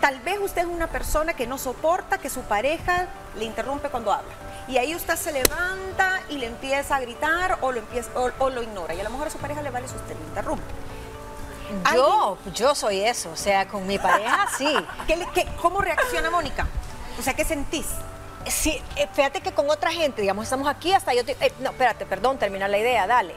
tal 0.00 0.20
vez 0.20 0.38
usted 0.40 0.62
es 0.62 0.68
una 0.68 0.88
persona 0.88 1.34
que 1.34 1.46
no 1.46 1.58
soporta 1.58 2.18
que 2.18 2.30
su 2.30 2.42
pareja 2.42 3.06
le 3.36 3.44
interrumpe 3.44 3.88
cuando 3.88 4.12
habla. 4.12 4.32
Y 4.68 4.76
ahí 4.76 4.94
usted 4.94 5.16
se 5.16 5.32
levanta 5.32 6.20
y 6.28 6.36
le 6.36 6.46
empieza 6.46 6.96
a 6.96 7.00
gritar 7.00 7.58
o 7.62 7.72
lo, 7.72 7.78
empieza, 7.78 8.10
o, 8.14 8.50
lo 8.50 8.62
ignora. 8.62 8.94
Y 8.94 9.00
a 9.00 9.04
lo 9.04 9.10
mejor 9.10 9.28
a 9.28 9.30
su 9.30 9.38
pareja 9.38 9.62
le 9.62 9.70
vale 9.70 9.88
si 9.88 9.96
usted 9.96 10.14
le 10.14 10.24
interrumpe. 10.26 10.64
Yo, 11.94 12.38
yo 12.54 12.74
soy 12.74 13.00
eso, 13.00 13.30
o 13.30 13.36
sea, 13.36 13.68
con 13.68 13.86
mi 13.86 13.98
pareja 13.98 14.48
sí. 14.58 14.74
¿Qué, 15.06 15.46
cómo 15.60 15.80
reacciona 15.80 16.30
Mónica? 16.30 16.66
O 17.18 17.22
sea, 17.22 17.34
¿qué 17.34 17.44
sentís? 17.44 17.86
Sí, 18.46 18.80
eh, 18.96 19.08
fíjate 19.12 19.40
que 19.40 19.52
con 19.52 19.68
otra 19.68 19.90
gente, 19.90 20.22
digamos, 20.22 20.44
estamos 20.44 20.68
aquí 20.68 20.92
hasta 20.92 21.12
yo... 21.12 21.22
Eh, 21.26 21.52
no, 21.60 21.70
espérate, 21.70 22.06
perdón, 22.06 22.38
terminar 22.38 22.70
la 22.70 22.78
idea, 22.78 23.06
dale. 23.06 23.34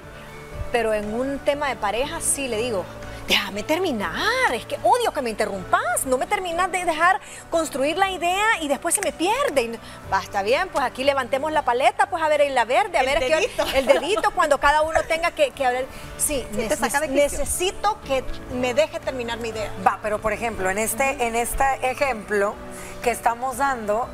Pero 0.71 0.93
en 0.93 1.13
un 1.13 1.39
tema 1.39 1.67
de 1.67 1.75
pareja 1.75 2.21
sí 2.21 2.47
le 2.47 2.57
digo, 2.57 2.85
déjame 3.31 3.63
terminar, 3.63 4.53
es 4.53 4.65
que 4.65 4.77
odio 4.83 5.13
que 5.13 5.21
me 5.21 5.29
interrumpas, 5.29 6.05
no 6.05 6.17
me 6.17 6.27
terminas 6.27 6.69
de 6.69 6.83
dejar 6.83 7.21
construir 7.49 7.97
la 7.97 8.11
idea 8.11 8.45
y 8.59 8.67
después 8.67 8.93
se 8.93 9.01
me 9.01 9.13
pierde. 9.13 9.79
Basta 10.09 10.43
bien, 10.43 10.67
pues 10.67 10.83
aquí 10.83 11.05
levantemos 11.05 11.49
la 11.53 11.63
paleta, 11.63 12.09
pues 12.09 12.21
a 12.21 12.27
ver 12.27 12.41
en 12.41 12.55
la 12.55 12.65
verde, 12.65 12.97
a 12.97 13.01
el 13.01 13.05
ver 13.07 13.19
dedito. 13.19 13.65
el 13.73 13.85
dedito 13.85 14.31
cuando 14.31 14.57
cada 14.59 14.81
uno 14.81 14.99
tenga 15.07 15.31
que, 15.31 15.53
hablar. 15.65 15.85
Sí, 16.17 16.45
necesito 17.09 17.97
que 18.05 18.25
me 18.53 18.73
deje 18.73 18.99
terminar 18.99 19.39
mi 19.39 19.49
idea. 19.49 19.71
Va, 19.85 19.99
pero 20.03 20.19
por 20.19 20.33
ejemplo, 20.33 20.69
en 20.69 20.77
este, 20.77 21.25
en 21.25 21.35
este 21.35 21.63
ejemplo 21.89 22.53
que 23.01 23.11
estamos 23.11 23.57
dando, 23.57 24.09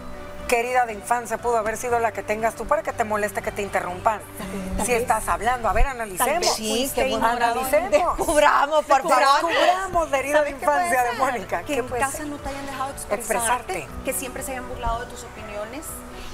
querida 0.47 0.85
de 0.85 0.93
infancia 0.93 1.37
pudo 1.37 1.57
haber 1.57 1.77
sido 1.77 1.99
la 1.99 2.11
que 2.11 2.23
tengas 2.23 2.55
tú 2.55 2.65
para 2.65 2.81
que 2.81 2.93
te 2.93 3.03
moleste 3.03 3.41
que 3.41 3.51
te 3.51 3.61
interrumpan. 3.61 4.21
Si 4.85 4.93
estás 4.93 5.27
hablando, 5.27 5.69
a 5.69 5.73
ver, 5.73 5.87
analicemos. 5.87 6.55
Sí, 6.55 6.89
que 6.95 7.13
analicemos. 7.13 7.91
Descubramos, 7.91 8.85
por 8.85 9.01
favor. 9.03 9.51
Descubramos 9.51 10.09
la 10.09 10.17
herida 10.17 10.41
de 10.43 10.49
infancia 10.51 11.03
de 11.03 11.11
Mónica. 11.13 11.63
Que 11.63 11.77
en 11.77 11.87
casa 11.87 12.23
no 12.23 12.37
te 12.37 12.49
hayan 12.49 12.65
dejado 12.65 12.93
expresarte, 13.11 13.87
que 14.05 14.13
siempre 14.13 14.43
se 14.43 14.51
hayan 14.51 14.67
burlado 14.67 15.01
de 15.01 15.07
tus 15.07 15.23
opiniones 15.23 15.85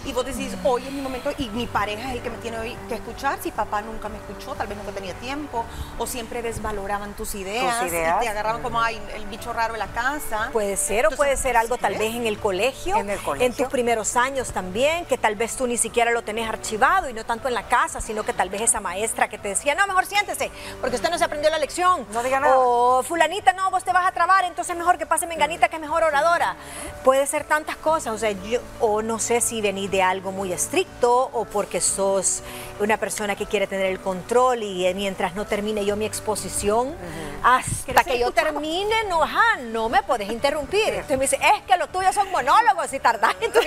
y 0.06 0.12
vos 0.12 0.26
decís, 0.26 0.56
hoy 0.64 0.86
es 0.86 0.92
mi 0.92 1.02
momento 1.02 1.32
y 1.38 1.50
mi 1.50 1.68
pareja 1.68 2.10
es 2.10 2.16
el 2.16 2.22
que 2.22 2.30
me 2.30 2.38
tiene 2.38 2.60
hoy 2.60 2.78
que 2.88 2.96
escuchar, 2.96 3.40
si 3.42 3.52
papá 3.52 3.82
nunca 3.82 4.10
me 4.10 4.18
escuchó, 4.18 4.54
tal 4.56 4.68
vez 4.68 4.78
nunca 4.78 4.92
tenía 4.92 5.14
tiempo, 5.16 5.66
o 5.98 6.08
siempre 6.08 6.42
desvaloraban 6.42 7.14
tus 7.14 7.36
ideas, 7.36 7.86
y 7.86 7.90
te 7.90 8.06
agarraban 8.06 8.62
como, 8.62 8.82
ay, 8.82 9.02
el 9.16 9.26
bicho 9.28 9.54
raro 9.54 9.74
en 9.74 9.80
la 9.80 9.88
casa. 9.88 10.50
Puede 10.52 10.78
ser, 10.78 11.08
o 11.08 11.12
puede 11.12 11.38
ser 11.38 11.58
algo 11.58 11.78
tal 11.78 11.96
vez 11.96 12.16
en 12.16 12.26
el 12.26 12.40
colegio, 12.40 12.98
en 12.98 13.10
el 13.10 13.20
colegio, 13.20 13.48
en 13.48 13.54
tus 13.54 13.68
primeros 13.68 14.16
años 14.16 14.52
también, 14.52 15.06
que 15.06 15.18
tal 15.18 15.36
vez 15.36 15.56
tú 15.56 15.68
ni 15.68 15.78
siquiera 15.78 16.12
lo 16.12 16.22
tenés 16.24 16.50
archivado 16.50 17.10
y 17.10 17.14
no 17.14 17.26
tanto 17.26 17.48
en 17.48 17.54
la 17.54 17.64
casa, 17.68 18.02
sino 18.02 18.24
que 18.24 18.34
tal 18.34 18.50
vez 18.50 18.62
esa 18.62 18.82
maestra 18.82 19.30
que 19.30 19.38
te 19.38 19.50
decía, 19.50 19.76
no, 19.76 19.88
mejor 19.88 20.06
siéntese, 20.06 20.52
porque 20.82 20.98
usted 20.98 21.10
no 21.10 21.18
se 21.18 21.24
aprendió 21.24 21.50
la 21.50 21.60
lección. 21.60 22.06
No 22.12 22.24
diga 22.24 22.40
nada. 22.40 22.58
O 22.58 23.04
fulanita, 23.04 23.54
no, 23.54 23.72
vos 23.72 23.84
te 23.84 23.94
vas 23.94 24.06
a 24.06 24.12
trabar, 24.12 24.44
entonces 24.46 24.76
mejor 24.76 24.98
que 24.98 25.06
pase 25.06 25.28
menganita 25.28 25.70
que 25.70 25.76
es 25.78 25.82
mejor 25.82 26.04
oradora. 26.04 26.56
Puede 27.04 27.26
ser 27.28 27.46
tantas 27.46 27.76
cosas, 27.78 28.14
o 28.14 28.18
sea, 28.18 28.32
yo, 28.32 28.60
o 28.80 29.02
no 29.02 29.20
sé 29.20 29.40
si 29.42 29.62
venís 29.62 29.93
de 29.94 30.02
algo 30.02 30.32
muy 30.32 30.52
estricto 30.52 31.30
o 31.34 31.46
porque 31.46 31.80
sos 31.80 32.42
una 32.80 32.98
persona 32.98 33.36
que 33.36 33.46
quiere 33.46 33.68
tener 33.68 33.86
el 33.86 34.00
control 34.00 34.64
y 34.64 34.88
eh, 34.88 34.96
mientras 34.96 35.36
no 35.36 35.46
termine 35.46 35.86
yo 35.86 35.96
mi 35.96 36.06
exposición, 36.06 36.96
hasta 37.44 38.04
que 38.04 38.18
yo 38.18 38.32
termine, 38.32 39.04
no, 39.08 39.22
ajá, 39.22 39.58
no 39.62 39.90
me 39.90 40.02
puedes 40.02 40.32
interrumpir. 40.32 40.96
Entonces 40.96 41.18
me 41.20 41.26
dice, 41.26 41.36
es 41.36 41.62
que 41.68 41.78
lo 41.78 41.88
tuyo 41.90 42.12
son 42.12 42.32
monólogos 42.32 42.92
y 42.92 43.00
tardás 43.00 43.36
en 43.40 43.52
tus, 43.52 43.64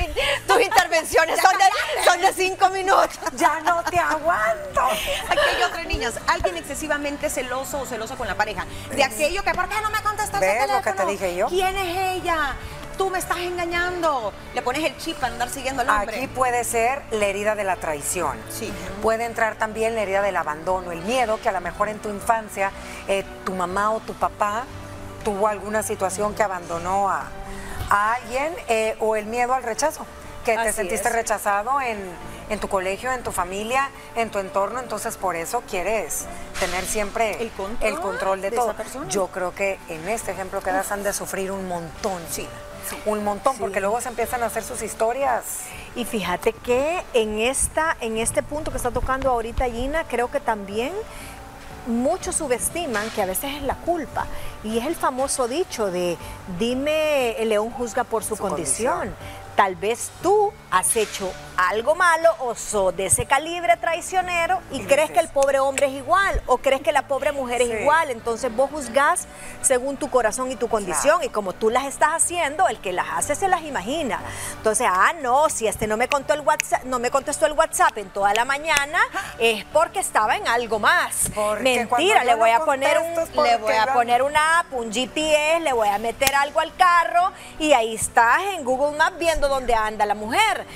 intervenciones, 0.60 1.40
son 1.40 1.52
de, 1.56 2.04
son 2.04 2.20
de, 2.20 2.32
cinco 2.32 2.70
minutos. 2.70 3.18
Ya 3.36 3.60
no 3.60 3.84
te 3.84 3.98
aguanto. 3.98 4.80
Aquí 4.80 5.40
hay 5.76 5.86
niños, 5.86 6.14
alguien 6.26 6.56
excesivamente 6.56 7.30
celoso 7.30 7.80
o 7.80 7.86
celoso 7.86 8.16
con 8.16 8.26
la 8.26 8.34
pareja. 8.34 8.66
De 8.94 9.04
aquello 9.04 9.44
que, 9.44 9.52
¿por 9.52 9.68
qué 9.68 9.80
no 9.80 9.90
me 9.90 10.02
contestaste 10.02 10.44
¿Ves 10.44 10.70
lo 10.70 10.82
que 10.82 10.92
te 10.92 11.06
dije 11.06 11.36
yo? 11.36 11.46
¿Quién 11.46 11.76
es 11.76 12.16
ella? 12.16 12.56
Tú 12.96 13.10
me 13.10 13.18
estás 13.18 13.38
engañando. 13.38 14.32
Le 14.54 14.62
pones 14.62 14.84
el 14.84 14.96
chip 14.98 15.16
para 15.16 15.32
andar 15.32 15.50
siguiendo 15.50 15.82
al 15.82 15.88
hombre. 15.90 16.16
Aquí 16.16 16.26
puede 16.26 16.64
ser 16.64 17.02
la 17.10 17.26
herida 17.26 17.54
de 17.54 17.64
la 17.64 17.76
traición. 17.76 18.36
Sí. 18.50 18.72
Puede 19.02 19.24
entrar 19.24 19.56
también 19.56 19.94
la 19.94 20.02
herida 20.02 20.22
del 20.22 20.36
abandono, 20.36 20.92
el 20.92 21.00
miedo 21.02 21.38
que 21.40 21.48
a 21.48 21.52
lo 21.52 21.60
mejor 21.60 21.88
en 21.88 21.98
tu 21.98 22.08
infancia 22.08 22.70
eh, 23.08 23.24
tu 23.44 23.54
mamá 23.54 23.92
o 23.92 24.00
tu 24.00 24.14
papá 24.14 24.64
tuvo 25.24 25.48
alguna 25.48 25.82
situación 25.82 26.34
que 26.34 26.42
abandonó 26.42 27.08
a, 27.10 27.28
alguien 27.88 28.52
eh, 28.68 28.96
o 28.98 29.14
el 29.16 29.26
miedo 29.26 29.54
al 29.54 29.62
rechazo, 29.62 30.04
que 30.44 30.56
te 30.56 30.72
sentiste 30.72 31.08
rechazado 31.08 31.80
en, 31.80 31.98
en 32.48 32.58
tu 32.58 32.68
colegio, 32.68 33.12
en 33.12 33.22
tu 33.22 33.30
familia, 33.30 33.90
en 34.16 34.30
tu 34.30 34.40
entorno, 34.40 34.80
entonces 34.80 35.16
por 35.16 35.36
eso 35.36 35.62
quieres 35.68 36.26
tener 36.58 36.84
siempre 36.84 37.40
el 37.42 37.50
control, 38.00 38.40
de, 38.40 38.50
todo. 38.50 38.74
Yo 39.08 39.28
creo 39.28 39.54
que 39.54 39.78
en 39.88 40.08
este 40.08 40.32
ejemplo 40.32 40.60
que 40.60 40.72
das 40.72 40.90
han 40.90 41.04
de 41.04 41.12
sufrir 41.12 41.52
un 41.52 41.68
montón. 41.68 42.20
Sí 42.30 42.48
un 43.04 43.24
montón, 43.24 43.56
porque 43.58 43.80
luego 43.80 44.00
se 44.00 44.08
empiezan 44.08 44.42
a 44.42 44.46
hacer 44.46 44.62
sus 44.62 44.82
historias. 44.82 45.62
Y 45.94 46.04
fíjate 46.04 46.52
que 46.52 47.02
en, 47.14 47.38
esta, 47.38 47.96
en 48.00 48.18
este 48.18 48.42
punto 48.42 48.70
que 48.70 48.76
está 48.76 48.90
tocando 48.90 49.30
ahorita 49.30 49.66
Gina, 49.66 50.04
creo 50.04 50.30
que 50.30 50.40
también 50.40 50.92
muchos 51.86 52.36
subestiman 52.36 53.08
que 53.10 53.22
a 53.22 53.26
veces 53.26 53.54
es 53.54 53.62
la 53.62 53.76
culpa. 53.76 54.26
Y 54.64 54.78
es 54.78 54.86
el 54.86 54.96
famoso 54.96 55.48
dicho 55.48 55.90
de, 55.90 56.16
dime, 56.58 57.40
el 57.40 57.50
león 57.50 57.70
juzga 57.70 58.04
por 58.04 58.24
su, 58.24 58.36
condición. 58.36 59.14
Tal 59.54 59.74
vez 59.76 60.10
tú 60.22 60.52
has 60.70 60.96
hecho 60.96 61.32
algo 61.56 61.94
malo 61.94 62.34
o 62.40 62.54
sos 62.54 62.96
de 62.96 63.06
ese 63.06 63.26
calibre 63.26 63.76
traicionero 63.76 64.60
y, 64.70 64.80
crees 64.86 65.10
que 65.10 65.20
el 65.20 65.28
pobre 65.28 65.58
hombre 65.58 65.86
es 65.86 65.92
igual 65.92 66.40
o 66.46 66.58
crees 66.58 66.80
que 66.80 66.92
la 66.92 67.02
pobre 67.08 67.32
mujer 67.32 67.62
es 67.62 67.80
igual. 67.80 68.10
Entonces 68.10 68.54
vos 68.54 68.70
juzgás 68.70 69.26
según 69.62 69.96
tu 69.96 70.08
corazón 70.10 70.50
y 70.50 70.56
tu 70.56 70.68
condición 70.68 71.22
y 71.24 71.28
como 71.28 71.52
tú 71.52 71.70
las 71.70 71.84
estás 71.84 72.10
haciendo, 72.10 72.68
el 72.68 72.78
que 72.78 72.92
las 72.92 73.06
hace 73.12 73.34
se 73.34 73.48
las 73.48 73.62
imagina. 73.62 74.20
Entonces, 74.56 74.86
ah, 74.90 75.12
no, 75.20 75.48
si 75.48 75.66
este 75.66 75.86
no 75.86 75.96
me 75.96 76.08
contó 76.08 76.34
el 76.34 76.40
WhatsApp, 76.40 76.84
no 76.84 76.98
me 76.98 77.10
contestó 77.10 77.46
el 77.46 77.52
WhatsApp 77.52 77.96
en 77.98 78.10
toda 78.10 78.32
la 78.34 78.44
mañana 78.44 78.98
es 79.38 79.64
porque 79.66 80.00
estaba 80.00 80.36
en 80.36 80.46
algo 80.46 80.78
más. 80.78 81.30
Mentira, 81.60 82.24
le 82.24 82.34
voy 82.34 82.50
a 82.50 82.60
poner 82.60 82.98
un, 82.98 83.44
le 83.44 83.56
voy 83.56 83.74
a 83.74 83.92
poner 83.92 84.22
una 84.22 84.60
app, 84.60 84.72
un 84.72 84.92
GPS, 84.92 85.60
le 85.60 85.72
voy 85.72 85.88
a 85.88 85.98
meter 85.98 86.34
algo 86.34 86.60
al 86.60 86.74
carro 86.76 87.32
y 87.58 87.72
ahí 87.72 87.94
estás 87.94 88.40
en 88.54 88.64
Google 88.64 88.96
Maps 88.96 89.18
viendo 89.18 89.48
dónde 89.48 89.74
anda 89.74 90.06
la 90.06 90.14
mujer. 90.14 90.66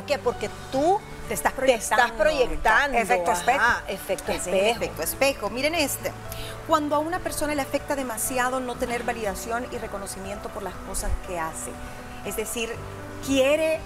¿Por 0.00 0.06
qué? 0.06 0.18
Porque 0.18 0.48
tú 0.72 0.98
te 1.28 1.34
estás 1.34 1.52
proyectando. 1.52 2.96
Efecto 2.96 3.32
espejo. 3.32 3.64
efecto 3.86 4.32
espejo. 4.32 4.80
Efecto 4.80 5.02
espejo. 5.02 5.50
Miren 5.50 5.74
este. 5.74 6.10
Cuando 6.66 6.96
a 6.96 7.00
una 7.00 7.18
persona 7.18 7.54
le 7.54 7.60
afecta 7.60 7.96
demasiado 7.96 8.60
no 8.60 8.76
tener 8.76 9.02
validación 9.02 9.66
y 9.70 9.76
reconocimiento 9.76 10.48
por 10.48 10.62
las 10.62 10.74
cosas 10.88 11.10
que 11.26 11.38
hace. 11.38 11.70
Es 12.24 12.36
decir, 12.36 12.74
quiere 13.26 13.78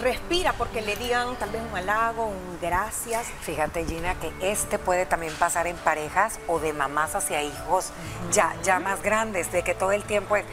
respira 0.00 0.52
porque 0.54 0.80
le 0.80 0.96
digan 0.96 1.36
tal 1.36 1.50
vez 1.50 1.60
un 1.70 1.76
halago, 1.76 2.24
un 2.26 2.58
gracias. 2.60 3.26
Fíjate 3.42 3.84
Gina 3.84 4.14
que 4.14 4.32
este 4.40 4.78
puede 4.78 5.04
también 5.04 5.34
pasar 5.34 5.66
en 5.66 5.76
parejas 5.76 6.40
o 6.48 6.58
de 6.60 6.72
mamás 6.72 7.14
hacia 7.14 7.42
hijos 7.42 7.90
ya, 8.32 8.56
ya 8.64 8.80
más 8.80 9.02
grandes, 9.02 9.52
de 9.52 9.62
que 9.62 9.74
todo 9.74 9.92
el 9.92 10.02
tiempo 10.02 10.34
es, 10.36 10.44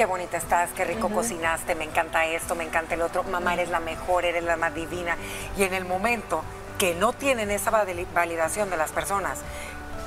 qué 0.00 0.06
bonita 0.06 0.38
estás, 0.38 0.70
qué 0.70 0.86
rico 0.86 1.10
cocinaste, 1.10 1.74
me 1.74 1.84
encanta 1.84 2.24
esto, 2.24 2.54
me 2.54 2.64
encanta 2.64 2.94
el 2.94 3.02
otro, 3.02 3.22
mamá 3.22 3.52
eres 3.52 3.68
la 3.68 3.80
mejor, 3.80 4.24
eres 4.24 4.42
la 4.42 4.56
más 4.56 4.74
divina. 4.74 5.14
Y 5.58 5.64
en 5.64 5.74
el 5.74 5.84
momento 5.84 6.42
que 6.78 6.94
no 6.94 7.12
tienen 7.12 7.50
esa 7.50 7.70
validación 7.70 8.70
de 8.70 8.78
las 8.78 8.92
personas, 8.92 9.40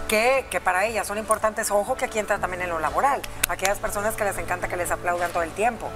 que, 0.07 0.47
que, 0.49 0.59
para 0.59 0.85
ellas 0.85 1.05
son 1.05 1.19
importantes, 1.19 1.69
ojo 1.69 1.93
que 1.93 2.05
aquí 2.05 2.17
entra 2.17 2.39
también 2.39 2.63
en 2.63 2.69
lo 2.69 2.79
laboral, 2.79 3.21
aquellas 3.49 3.77
personas 3.77 4.15
que 4.15 4.23
les 4.23 4.35
encanta 4.39 4.67
que 4.67 4.77
les 4.77 4.89
aplaudan 4.89 5.31
todo 5.31 5.43
el 5.43 5.51
tiempo. 5.51 5.91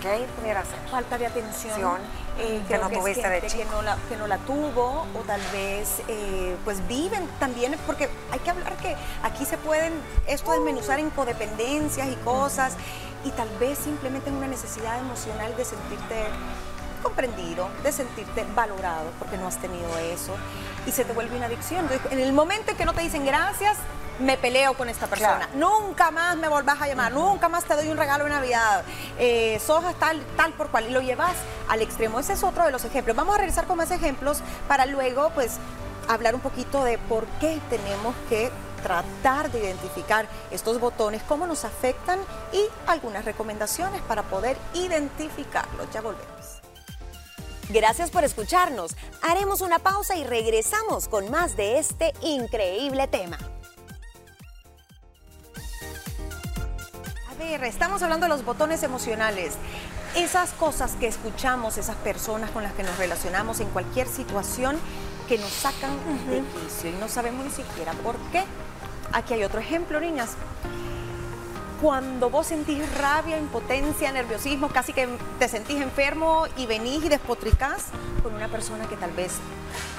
¿Qué 0.00 0.08
ahí 0.08 0.26
pudiera 0.40 0.64
ser? 0.64 0.78
Falta 0.90 1.18
de 1.18 1.26
atención. 1.26 2.00
Eh, 2.38 2.62
que 2.68 2.78
no 2.78 2.90
tuviste 2.90 3.28
de 3.28 3.42
chico. 3.46 3.62
Que 3.62 3.64
no, 3.70 3.82
la, 3.82 3.96
que 4.08 4.16
no 4.16 4.26
la 4.26 4.38
tuvo 4.38 5.06
o 5.14 5.20
tal 5.26 5.40
vez 5.52 6.00
eh, 6.08 6.56
pues 6.64 6.86
viven 6.86 7.26
también, 7.38 7.74
porque 7.86 8.08
hay 8.30 8.38
que 8.40 8.50
hablar 8.50 8.76
que 8.76 8.94
aquí 9.22 9.44
se 9.44 9.56
pueden 9.58 9.94
esto 10.26 10.52
desmenuzar 10.52 10.98
en 10.98 11.10
codependencias 11.10 12.08
y 12.08 12.16
cosas 12.16 12.76
y 13.24 13.30
tal 13.30 13.48
vez 13.58 13.78
simplemente 13.78 14.28
en 14.28 14.36
una 14.36 14.48
necesidad 14.48 14.98
emocional 14.98 15.56
de 15.56 15.64
sentirte 15.64 16.26
comprendido, 17.06 17.68
de 17.82 17.92
sentirte 17.92 18.44
valorado, 18.54 19.10
porque 19.18 19.36
no 19.36 19.46
has 19.46 19.56
tenido 19.58 19.96
eso, 19.98 20.34
y 20.86 20.90
se 20.90 21.04
te 21.04 21.12
vuelve 21.12 21.36
una 21.36 21.46
adicción. 21.46 21.88
en 22.10 22.18
el 22.18 22.32
momento 22.32 22.72
en 22.72 22.76
que 22.76 22.84
no 22.84 22.92
te 22.92 23.02
dicen 23.02 23.24
gracias, 23.24 23.76
me 24.18 24.36
peleo 24.36 24.74
con 24.74 24.88
esta 24.88 25.06
persona. 25.06 25.48
Nunca 25.54 26.10
más 26.10 26.36
me 26.36 26.48
volvás 26.48 26.80
a 26.80 26.88
llamar, 26.88 27.12
nunca 27.12 27.48
más 27.48 27.64
te 27.64 27.74
doy 27.74 27.88
un 27.88 27.96
regalo 27.96 28.24
de 28.24 28.30
Navidad. 28.30 28.82
Eh, 29.18 29.60
tal, 30.00 30.22
tal 30.36 30.52
por 30.54 30.68
cual. 30.68 30.86
Y 30.88 30.90
lo 30.90 31.00
llevas 31.00 31.34
al 31.68 31.82
extremo. 31.82 32.18
Ese 32.18 32.32
es 32.32 32.42
otro 32.42 32.64
de 32.64 32.72
los 32.72 32.84
ejemplos. 32.84 33.16
Vamos 33.16 33.34
a 33.34 33.38
regresar 33.38 33.66
con 33.66 33.76
más 33.76 33.90
ejemplos 33.90 34.38
para 34.68 34.86
luego, 34.86 35.30
pues, 35.34 35.58
hablar 36.08 36.34
un 36.34 36.40
poquito 36.40 36.82
de 36.84 36.98
por 36.98 37.26
qué 37.40 37.60
tenemos 37.68 38.14
que 38.28 38.50
tratar 38.82 39.50
de 39.50 39.58
identificar 39.58 40.28
estos 40.50 40.78
botones, 40.80 41.22
cómo 41.26 41.46
nos 41.46 41.64
afectan 41.64 42.20
y 42.52 42.64
algunas 42.86 43.24
recomendaciones 43.24 44.00
para 44.02 44.22
poder 44.22 44.56
identificarlos. 44.74 45.90
Ya 45.92 46.00
volvemos. 46.00 46.35
Gracias 47.68 48.10
por 48.10 48.22
escucharnos. 48.22 48.96
Haremos 49.22 49.60
una 49.60 49.80
pausa 49.80 50.16
y 50.16 50.24
regresamos 50.24 51.08
con 51.08 51.30
más 51.30 51.56
de 51.56 51.78
este 51.78 52.12
increíble 52.22 53.08
tema. 53.08 53.38
A 57.28 57.34
ver, 57.38 57.64
estamos 57.64 58.02
hablando 58.02 58.26
de 58.26 58.30
los 58.30 58.44
botones 58.44 58.84
emocionales. 58.84 59.54
Esas 60.14 60.52
cosas 60.52 60.92
que 60.92 61.08
escuchamos, 61.08 61.76
esas 61.76 61.96
personas 61.96 62.50
con 62.52 62.62
las 62.62 62.72
que 62.72 62.84
nos 62.84 62.96
relacionamos 62.98 63.58
en 63.60 63.68
cualquier 63.70 64.06
situación 64.06 64.78
que 65.28 65.36
nos 65.36 65.50
sacan 65.50 65.98
de 66.28 66.42
quicio 66.42 66.90
y 66.90 66.94
no 66.94 67.08
sabemos 67.08 67.44
ni 67.44 67.50
siquiera 67.50 67.92
por 67.94 68.16
qué. 68.30 68.44
Aquí 69.12 69.34
hay 69.34 69.42
otro 69.42 69.58
ejemplo, 69.58 70.00
niñas. 70.00 70.30
Cuando 71.80 72.30
vos 72.30 72.46
sentís 72.46 72.82
rabia, 72.98 73.36
impotencia, 73.36 74.10
nerviosismo, 74.10 74.68
casi 74.68 74.92
que 74.92 75.08
te 75.38 75.48
sentís 75.48 75.80
enfermo 75.82 76.46
y 76.56 76.66
venís 76.66 77.04
y 77.04 77.08
despotricás 77.08 77.86
con 78.22 78.34
una 78.34 78.48
persona 78.48 78.88
que 78.88 78.96
tal 78.96 79.12
vez 79.12 79.32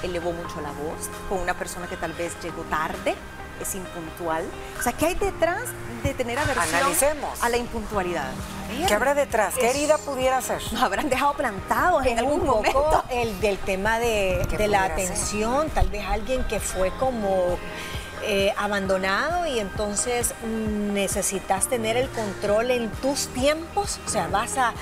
elevó 0.02 0.32
mucho 0.32 0.60
la 0.60 0.72
voz, 0.72 1.08
con 1.28 1.38
una 1.38 1.54
persona 1.54 1.86
que 1.86 1.96
tal 1.96 2.12
vez 2.14 2.32
llegó 2.42 2.62
tarde, 2.64 3.14
es 3.60 3.74
impuntual. 3.74 4.44
O 4.78 4.82
sea, 4.82 4.92
¿qué 4.92 5.06
hay 5.06 5.14
detrás 5.14 5.62
de 6.02 6.14
tener 6.14 6.38
aversión 6.38 7.18
a 7.40 7.48
la 7.48 7.56
impuntualidad? 7.56 8.30
¿Qué 8.86 8.94
habrá 8.94 9.14
detrás? 9.14 9.54
¿Qué 9.54 9.70
herida 9.70 9.98
pudiera 9.98 10.40
ser? 10.40 10.60
Nos 10.72 10.82
habrán 10.82 11.08
dejado 11.08 11.34
plantados 11.34 12.04
en 12.06 12.18
algún 12.18 12.44
momento. 12.44 13.04
El 13.10 13.40
del 13.40 13.58
tema 13.58 13.98
de, 13.98 14.46
de 14.56 14.68
la 14.68 14.84
atención, 14.84 15.70
tal 15.70 15.88
vez 15.88 16.04
alguien 16.06 16.44
que 16.44 16.60
fue 16.60 16.90
como 16.98 17.58
eh, 18.30 18.52
abandonado 18.58 19.46
y 19.46 19.58
entonces 19.58 20.34
necesitas 20.44 21.66
tener 21.66 21.96
el 21.96 22.10
control 22.10 22.70
en 22.70 22.90
tus 22.90 23.28
tiempos, 23.28 23.98
o 24.06 24.08
sea, 24.10 24.28
vas 24.28 24.58
a, 24.58 24.74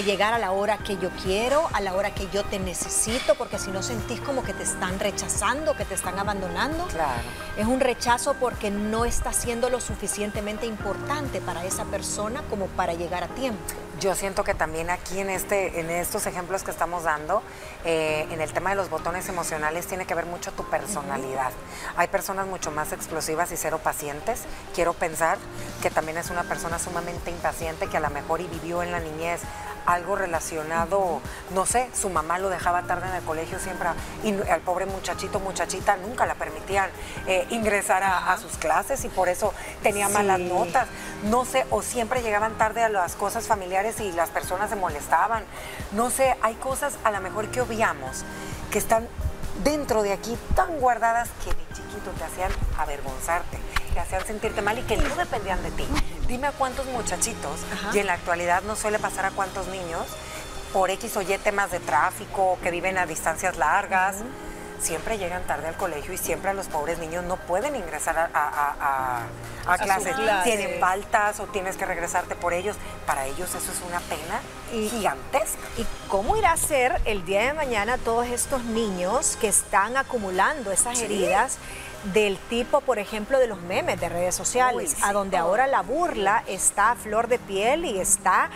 llegar 0.00 0.32
a 0.32 0.38
la 0.38 0.52
hora 0.52 0.78
que 0.78 0.96
yo 0.96 1.10
quiero, 1.22 1.68
a 1.74 1.82
la 1.82 1.92
hora 1.92 2.14
que 2.14 2.26
yo 2.32 2.42
te 2.44 2.58
necesito, 2.58 3.34
porque 3.34 3.58
si 3.58 3.70
no 3.70 3.82
sentís 3.82 4.18
como 4.20 4.42
que 4.42 4.54
te 4.54 4.62
están 4.62 4.98
rechazando, 4.98 5.76
que 5.76 5.84
te 5.84 5.92
están 5.92 6.18
abandonando. 6.18 6.86
Claro. 6.86 7.20
Es 7.58 7.66
un 7.66 7.80
rechazo 7.80 8.34
porque 8.40 8.70
no 8.70 9.04
está 9.04 9.34
siendo 9.34 9.68
lo 9.68 9.78
suficientemente 9.78 10.64
importante 10.64 11.42
para 11.42 11.66
esa 11.66 11.84
persona 11.84 12.42
como 12.48 12.66
para 12.68 12.94
llegar 12.94 13.24
a 13.24 13.28
tiempo. 13.28 13.74
Yo 14.00 14.14
siento 14.14 14.44
que 14.44 14.54
también 14.54 14.90
aquí 14.90 15.20
en, 15.20 15.30
este, 15.30 15.80
en 15.80 15.90
estos 15.90 16.26
ejemplos 16.26 16.62
que 16.62 16.70
estamos 16.70 17.04
dando, 17.04 17.42
eh, 17.84 18.26
en 18.30 18.40
el 18.40 18.52
tema 18.52 18.70
de 18.70 18.76
los 18.76 18.90
botones 18.90 19.28
emocionales, 19.28 19.86
tiene 19.86 20.06
que 20.06 20.14
ver 20.14 20.26
mucho 20.26 20.52
tu 20.52 20.64
personalidad. 20.68 21.52
Hay 21.96 22.08
personas 22.08 22.46
mucho 22.46 22.70
más 22.70 22.92
explosivas 22.92 23.52
y 23.52 23.56
cero 23.56 23.80
pacientes. 23.82 24.42
Quiero 24.74 24.92
pensar 24.92 25.38
que 25.82 25.90
también 25.90 26.18
es 26.18 26.30
una 26.30 26.44
persona 26.44 26.78
sumamente 26.78 27.30
impaciente 27.30 27.86
que 27.86 27.96
a 27.96 28.00
lo 28.00 28.10
mejor 28.10 28.40
y 28.40 28.46
vivió 28.46 28.82
en 28.82 28.92
la 28.92 29.00
niñez 29.00 29.40
algo 29.86 30.16
relacionado, 30.16 31.20
no 31.54 31.66
sé, 31.66 31.88
su 31.94 32.10
mamá 32.10 32.38
lo 32.38 32.48
dejaba 32.48 32.82
tarde 32.82 33.08
en 33.08 33.14
el 33.14 33.22
colegio 33.22 33.58
siempre, 33.58 33.88
y 34.24 34.34
al 34.50 34.60
pobre 34.60 34.86
muchachito, 34.86 35.40
muchachita, 35.40 35.96
nunca 35.96 36.26
la 36.26 36.34
permitían 36.34 36.90
eh, 37.26 37.46
ingresar 37.50 38.02
a, 38.02 38.36
sus 38.36 38.58
clases 38.58 39.04
y 39.04 39.08
por 39.08 39.28
eso 39.28 39.54
tenía 39.82 40.08
malas 40.08 40.40
notas, 40.40 40.88
no 41.24 41.44
sé, 41.44 41.64
o 41.70 41.80
siempre 41.80 42.22
llegaban 42.22 42.58
tarde 42.58 42.82
a 42.82 42.88
las 42.88 43.14
cosas 43.14 43.46
familiares 43.46 44.00
y 44.00 44.12
las 44.12 44.30
personas 44.30 44.68
se 44.68 44.76
molestaban, 44.76 45.44
no 45.92 46.10
sé, 46.10 46.36
hay 46.42 46.54
cosas 46.54 46.98
a 47.04 47.10
lo 47.10 47.20
mejor 47.20 47.48
que 47.48 47.60
obviamos, 47.60 48.24
que 48.70 48.78
están 48.78 49.08
dentro 49.64 50.02
de 50.02 50.12
aquí 50.12 50.36
tan 50.54 50.78
guardadas 50.78 51.30
que 51.42 51.50
de 51.50 51.66
chiquito 51.74 52.10
te 52.18 52.24
hacían 52.24 52.50
avergonzarte 52.76 53.58
que 53.96 54.00
hacían 54.00 54.26
sentirte 54.26 54.60
mal 54.60 54.78
y 54.78 54.82
que 54.82 54.98
no 54.98 55.16
dependían 55.16 55.62
de 55.62 55.70
ti. 55.70 55.86
Dime 56.28 56.48
a 56.48 56.52
cuántos 56.52 56.84
muchachitos, 56.84 57.60
y 57.94 57.98
en 57.98 58.06
la 58.06 58.12
actualidad 58.12 58.62
no 58.64 58.76
suele 58.76 58.98
pasar 58.98 59.24
a 59.24 59.30
cuántos 59.30 59.68
niños, 59.68 60.06
por 60.74 60.90
X 60.90 61.16
o 61.16 61.22
Y 61.22 61.38
temas 61.38 61.70
de 61.70 61.80
tráfico, 61.80 62.58
que 62.62 62.70
viven 62.70 62.98
a 62.98 63.06
distancias 63.06 63.56
largas, 63.56 64.16
siempre 64.78 65.16
llegan 65.16 65.44
tarde 65.44 65.68
al 65.68 65.78
colegio 65.78 66.12
y 66.12 66.18
siempre 66.18 66.50
a 66.50 66.52
los 66.52 66.66
pobres 66.66 66.98
niños 66.98 67.24
no 67.24 67.36
pueden 67.36 67.74
ingresar 67.74 68.30
a, 68.34 69.22
clases. 69.82 70.14
Tienen 70.44 70.78
faltas 70.78 71.40
o 71.40 71.44
tienes 71.44 71.78
que 71.78 71.86
regresarte 71.86 72.34
por 72.34 72.52
ellos. 72.52 72.76
Para 73.06 73.24
ellos 73.24 73.48
eso 73.54 73.72
es 73.72 73.80
una 73.88 74.00
pena 74.00 74.40
gigantesca. 74.90 75.66
¿Y 75.78 75.86
cómo 76.08 76.36
irá 76.36 76.52
a 76.52 76.56
ser 76.58 77.00
el 77.06 77.24
día 77.24 77.46
de 77.46 77.54
mañana 77.54 77.96
todos 77.96 78.26
estos 78.26 78.62
niños 78.64 79.38
que 79.40 79.48
están 79.48 79.96
acumulando 79.96 80.70
esas 80.70 81.00
heridas? 81.00 81.56
Del 82.12 82.38
tipo, 82.38 82.80
por 82.80 82.98
ejemplo, 82.98 83.38
de 83.38 83.46
los 83.46 83.60
memes 83.62 84.00
de 84.00 84.08
redes 84.08 84.34
sociales, 84.34 84.96
a 85.02 85.12
donde 85.12 85.36
ahora 85.36 85.66
la 85.66 85.82
burla 85.82 86.44
está 86.46 86.92
a 86.92 86.96
flor 86.96 87.28
de 87.28 87.38
piel 87.38 87.84
y 87.84 87.98
está 87.98 88.50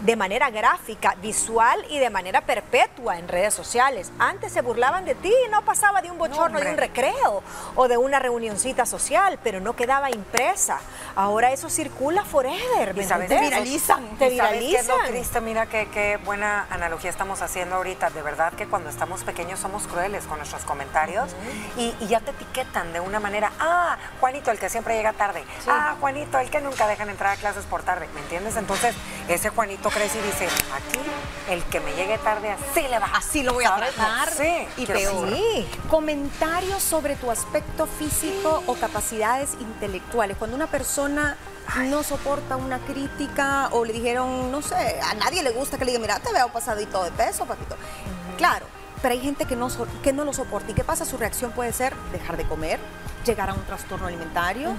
de 0.00 0.16
manera 0.16 0.50
gráfica, 0.50 1.14
visual 1.20 1.84
y 1.90 1.98
de 1.98 2.10
manera 2.10 2.40
perpetua 2.40 3.18
en 3.18 3.28
redes 3.28 3.54
sociales. 3.54 4.10
Antes 4.18 4.52
se 4.52 4.62
burlaban 4.62 5.04
de 5.04 5.14
ti 5.14 5.32
y 5.46 5.50
no 5.50 5.62
pasaba 5.62 6.02
de 6.02 6.10
un 6.10 6.18
bochorno 6.18 6.60
de 6.60 6.70
un 6.70 6.76
recreo 6.76 7.42
o 7.74 7.88
de 7.88 7.96
una 7.96 8.18
reunioncita 8.18 8.86
social, 8.86 9.38
pero 9.42 9.60
no 9.60 9.74
quedaba 9.76 10.10
impresa. 10.10 10.80
Ahora 11.14 11.52
eso 11.52 11.68
circula 11.68 12.24
forever, 12.24 12.94
¿me 12.94 13.04
Te 13.04 13.40
viralizan. 13.40 14.16
Te 14.18 14.30
viralizan. 14.30 14.96
Qué 15.06 15.40
Mira 15.40 15.66
qué, 15.66 16.18
buena 16.24 16.66
analogía 16.70 17.10
estamos 17.10 17.42
haciendo 17.42 17.76
ahorita. 17.76 18.10
De 18.10 18.22
verdad 18.22 18.52
que 18.54 18.66
cuando 18.66 18.90
estamos 18.90 19.22
pequeños 19.24 19.60
somos 19.60 19.86
crueles 19.86 20.24
con 20.24 20.38
nuestros 20.38 20.64
comentarios 20.64 21.30
y, 21.76 21.92
ya 22.06 22.20
te 22.20 22.30
etiquetan 22.30 22.92
de 22.92 23.00
una 23.00 23.20
manera. 23.20 23.52
Ah, 23.58 23.96
Juanito, 24.20 24.50
el 24.50 24.58
que 24.58 24.68
siempre 24.68 24.96
llega 24.96 25.12
tarde. 25.12 25.44
Ah, 25.66 25.96
Juanito, 26.00 26.38
el 26.38 26.50
que 26.50 26.60
nunca 26.60 26.86
dejan 26.86 27.08
entrar 27.10 27.32
a 27.32 27.36
clases 27.36 27.64
por 27.64 27.82
tarde. 27.82 28.08
¿Me 28.14 28.20
entiendes? 28.20 28.56
Entonces, 28.56 28.94
ese 29.28 29.50
Juanito 29.50 29.81
crece 29.90 30.18
y 30.18 30.22
dice, 30.22 30.46
aquí 30.46 30.98
el 31.50 31.62
que 31.64 31.80
me 31.80 31.92
llegue 31.94 32.18
tarde 32.18 32.50
así 32.50 32.82
le 32.88 32.98
va. 32.98 33.10
Así 33.14 33.42
lo 33.42 33.54
voy 33.54 33.64
a 33.64 33.76
tratar. 33.76 34.30
Sí, 34.30 34.66
y 34.76 34.86
peor. 34.86 35.28
Comentarios 35.88 36.82
sobre 36.82 37.16
tu 37.16 37.30
aspecto 37.30 37.86
físico 37.86 38.62
o 38.66 38.74
capacidades 38.74 39.50
intelectuales. 39.60 40.36
Cuando 40.36 40.56
una 40.56 40.66
persona 40.66 41.36
no 41.76 42.02
soporta 42.02 42.56
una 42.56 42.78
crítica 42.80 43.68
o 43.72 43.84
le 43.84 43.92
dijeron, 43.92 44.50
no 44.50 44.62
sé, 44.62 45.00
a 45.02 45.14
nadie 45.14 45.42
le 45.42 45.50
gusta 45.50 45.78
que 45.78 45.84
le 45.84 45.92
digan, 45.92 46.02
mira, 46.02 46.18
te 46.18 46.32
veo 46.32 46.48
pasadito 46.52 47.02
de 47.04 47.10
peso, 47.12 47.44
papito. 47.46 47.76
Claro, 48.36 48.66
pero 49.02 49.14
hay 49.14 49.20
gente 49.20 49.44
que 49.44 49.56
no, 49.56 49.68
que 50.02 50.12
no 50.12 50.24
lo 50.24 50.32
soporta. 50.32 50.70
¿Y 50.70 50.74
qué 50.74 50.84
pasa? 50.84 51.04
Su 51.04 51.18
reacción 51.18 51.50
puede 51.50 51.72
ser 51.72 51.94
dejar 52.12 52.36
de 52.36 52.44
comer, 52.44 52.78
llegar 53.26 53.50
a 53.50 53.54
un 53.54 53.62
trastorno 53.64 54.06
alimentario, 54.06 54.74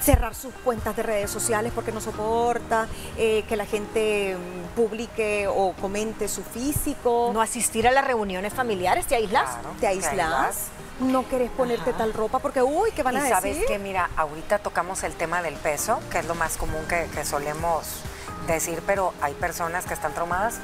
cerrar 0.00 0.34
sus 0.34 0.52
cuentas 0.54 0.94
de 0.94 1.02
redes 1.02 1.30
sociales 1.30 1.72
porque 1.74 1.90
no 1.90 2.00
soporta 2.00 2.86
eh, 3.16 3.44
que 3.48 3.56
la 3.56 3.64
gente 3.64 4.36
mm, 4.36 4.76
publique 4.76 5.48
o 5.48 5.72
comente 5.80 6.28
su 6.28 6.44
físico. 6.44 7.30
No 7.32 7.40
asistir 7.40 7.88
a 7.88 7.90
las 7.90 8.06
reuniones 8.06 8.52
familiares, 8.52 9.06
te 9.06 9.16
aíslas. 9.16 9.56
te 9.80 9.86
aíslas. 9.86 10.68
No 11.00 11.28
querés 11.28 11.50
ponerte 11.50 11.92
tal 11.92 12.14
ropa 12.14 12.38
porque, 12.38 12.62
uy, 12.62 12.90
¿qué 12.92 13.02
van 13.02 13.16
a 13.16 13.24
decir? 13.24 13.36
Y 13.36 13.40
sabes 13.40 13.66
que, 13.66 13.78
mira, 13.78 14.08
ahorita 14.16 14.58
tocamos 14.60 15.02
el 15.02 15.14
tema 15.14 15.42
del 15.42 15.54
peso, 15.54 16.00
que 16.10 16.20
es 16.20 16.26
lo 16.26 16.34
más 16.34 16.56
común 16.56 16.86
que, 16.88 17.06
que 17.14 17.22
solemos 17.24 18.00
decir, 18.46 18.82
pero 18.86 19.12
hay 19.20 19.34
personas 19.34 19.84
que 19.84 19.92
están 19.92 20.14
traumadas 20.14 20.58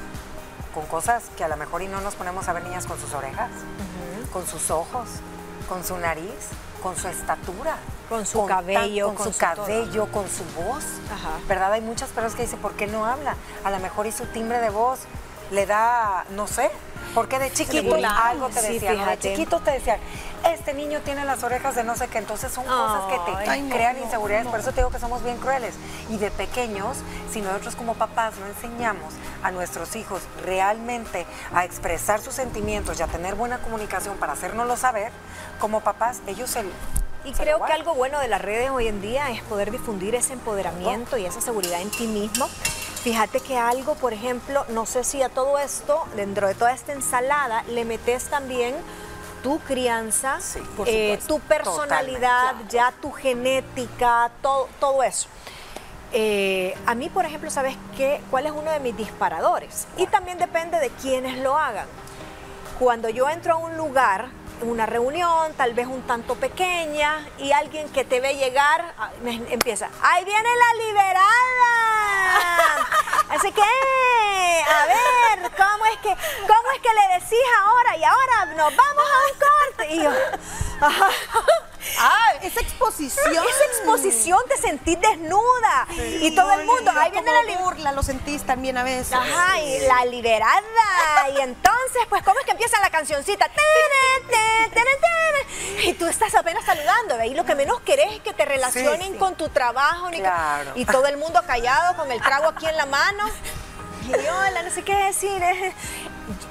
con 0.73 0.85
cosas 0.85 1.23
que 1.37 1.43
a 1.43 1.47
lo 1.47 1.57
mejor 1.57 1.81
y 1.81 1.87
no 1.87 2.01
nos 2.01 2.15
ponemos 2.15 2.47
a 2.47 2.53
ver 2.53 2.63
niñas 2.63 2.85
con 2.85 2.99
sus 2.99 3.13
orejas, 3.13 3.51
con 4.31 4.45
sus 4.47 4.71
ojos, 4.71 5.07
con 5.69 5.83
su 5.83 5.97
nariz, 5.97 6.49
con 6.81 6.95
su 6.97 7.07
estatura. 7.07 7.77
Con 8.09 8.25
su 8.25 8.45
cabello. 8.45 9.15
con, 9.15 9.33
su, 9.33 9.39
cabello, 9.39 10.07
con 10.11 10.27
su 10.29 10.43
voz. 10.53 10.83
¿Verdad? 11.47 11.71
Hay 11.73 11.81
muchas 11.81 12.09
personas 12.09 12.35
que 12.35 12.43
dicen, 12.43 12.59
¿por 12.59 12.73
qué 12.73 12.85
no 12.85 13.05
habla? 13.05 13.35
A 13.63 13.71
lo 13.71 13.79
mejor 13.79 14.05
y 14.05 14.11
su 14.11 14.25
timbre 14.25 14.59
de 14.59 14.69
voz 14.69 14.99
le 15.51 15.65
da, 15.65 16.25
no 16.31 16.47
sé, 16.47 16.69
porque 17.13 17.37
de 17.37 17.51
chiquito 17.51 17.95
algo 17.95 18.49
te 18.49 18.61
decían, 18.61 19.05
de 19.05 19.19
chiquito 19.19 19.59
te 19.59 19.71
decían, 19.71 19.99
este 20.51 20.73
niño 20.73 20.99
tiene 21.01 21.25
las 21.25 21.43
orejas 21.43 21.75
de 21.75 21.83
no 21.83 21.95
sé 21.95 22.07
qué, 22.07 22.17
entonces 22.17 22.51
son 22.51 22.65
cosas 22.65 23.03
que 23.09 23.31
te 23.31 23.69
crean 23.69 23.97
inseguridades, 23.99 24.47
por 24.47 24.59
eso 24.59 24.71
te 24.71 24.77
digo 24.77 24.89
que 24.89 24.99
somos 24.99 25.23
bien 25.23 25.37
crueles. 25.37 25.75
Y 26.09 26.17
de 26.17 26.31
pequeños, 26.31 26.97
si 27.31 27.41
nosotros 27.41 27.75
como 27.75 27.93
papás 27.93 28.33
no 28.39 28.47
enseñamos 28.47 29.13
a 29.43 29.51
nuestros 29.51 29.95
hijos 29.95 30.21
realmente 30.43 31.25
a 31.53 31.65
expresar 31.65 32.19
sus 32.19 32.33
sentimientos 32.33 32.99
y 32.99 33.03
a 33.03 33.07
tener 33.07 33.35
buena 33.35 33.59
comunicación 33.59 34.17
para 34.17 34.33
hacérnoslo 34.33 34.75
saber, 34.75 35.11
como 35.59 35.81
papás, 35.81 36.21
ellos 36.27 36.49
se 36.49 36.63
y 37.25 37.31
creo 37.31 37.63
que 37.63 37.71
algo 37.71 37.95
bueno 37.95 38.19
de 38.19 38.27
las 38.27 38.41
redes 38.41 38.69
hoy 38.69 38.87
en 38.87 38.99
día 39.01 39.29
es 39.29 39.41
poder 39.43 39.71
difundir 39.71 40.13
ese 40.13 40.33
empoderamiento 40.33 41.17
y 41.17 41.25
esa 41.25 41.39
seguridad 41.39 41.79
en 41.81 41.89
ti 41.89 42.05
mismo 42.05 42.49
Fíjate 43.03 43.41
que 43.41 43.57
algo, 43.57 43.95
por 43.95 44.13
ejemplo, 44.13 44.65
no 44.69 44.85
sé 44.85 45.03
si 45.03 45.21
a 45.21 45.27
todo 45.27 45.59
esto, 45.59 46.05
dentro 46.15 46.47
de 46.47 46.55
toda 46.55 46.71
esta 46.71 46.93
ensalada, 46.93 47.63
le 47.63 47.83
metes 47.83 48.29
también 48.29 48.73
tu 49.43 49.59
crianza, 49.59 50.39
eh, 50.85 51.19
tu 51.27 51.41
personalidad, 51.41 52.55
ya 52.69 52.93
tu 53.01 53.11
genética, 53.11 54.31
todo, 54.41 54.69
todo 54.79 55.03
eso. 55.03 55.27
Eh, 56.13 56.77
a 56.85 56.95
mí, 56.95 57.09
por 57.09 57.25
ejemplo, 57.25 57.49
¿sabes 57.49 57.75
qué? 57.97 58.21
¿Cuál 58.31 58.45
es 58.45 58.53
uno 58.53 58.71
de 58.71 58.79
mis 58.79 58.95
disparadores? 58.95 59.85
Y 59.97 60.07
también 60.07 60.37
depende 60.37 60.79
de 60.79 60.89
quiénes 60.89 61.39
lo 61.39 61.57
hagan. 61.57 61.87
Cuando 62.79 63.09
yo 63.09 63.27
entro 63.27 63.55
a 63.55 63.57
un 63.57 63.75
lugar, 63.75 64.29
una 64.61 64.85
reunión, 64.85 65.51
tal 65.57 65.73
vez 65.73 65.87
un 65.87 66.03
tanto 66.03 66.35
pequeña, 66.35 67.27
y 67.37 67.51
alguien 67.51 67.89
que 67.89 68.05
te 68.05 68.21
ve 68.21 68.35
llegar, 68.35 68.93
ah, 68.97 69.09
empieza, 69.49 69.89
ahí 70.01 70.23
viene 70.23 70.49
la 70.55 70.85
liberada. 70.85 72.52
Así 73.43 73.51
que, 73.51 73.61
a 73.61 74.85
ver, 74.85 75.51
¿cómo 75.57 75.85
es 75.87 75.97
que, 75.97 76.15
cómo 76.47 76.71
es 76.75 76.81
que 76.81 76.93
le 76.93 77.19
decís 77.19 77.45
ahora? 77.61 77.97
Y 77.97 78.03
ahora 78.05 78.45
nos 78.55 78.73
vamos 78.73 79.03
a 79.03 79.17
un 79.27 79.39
corte. 79.43 79.93
Y 79.93 80.01
yo, 80.01 80.11
Ah, 81.99 82.33
esa 82.41 82.59
exposición. 82.61 83.33
Esa 83.33 83.65
exposición 83.65 84.39
te 84.47 84.57
sentís 84.57 84.99
desnuda. 84.99 85.87
y 86.21 86.33
todo 86.35 86.51
el 86.53 86.65
mundo, 86.65 86.91
ahí 86.95 87.11
viene 87.11 87.31
la 87.31 87.57
burla, 87.59 87.91
lo 87.91 88.03
sentís 88.03 88.43
también 88.43 88.77
a 88.77 88.83
veces. 88.83 89.13
Ajá, 89.13 89.59
y 89.61 89.79
la 89.87 90.05
liberada. 90.05 90.61
y 91.35 91.41
entonces, 91.41 92.01
pues, 92.09 92.23
¿cómo 92.23 92.39
es 92.39 92.45
que 92.45 92.51
empieza 92.51 92.79
la 92.79 92.89
cancioncita? 92.89 93.49
Y 95.83 95.93
tú 95.93 96.05
estás 96.07 96.33
apenas 96.35 96.63
saludando, 96.65 97.21
Y 97.23 97.33
lo 97.33 97.45
que 97.45 97.55
menos 97.55 97.81
querés 97.81 98.13
es 98.13 98.21
que 98.21 98.33
te 98.33 98.45
relacionen 98.45 99.17
con 99.17 99.35
tu 99.35 99.49
trabajo. 99.49 100.09
y 100.75 100.85
todo 100.85 101.05
el 101.07 101.17
mundo 101.17 101.41
callado 101.45 101.95
con 101.95 102.11
el 102.11 102.21
trago 102.21 102.47
aquí 102.49 102.65
en 102.65 102.77
la 102.77 102.85
mano. 102.85 103.25
Y 104.07 104.11
hola, 104.13 104.63
no 104.63 104.69
sé 104.69 104.83
qué 104.83 104.95
decir. 104.95 105.41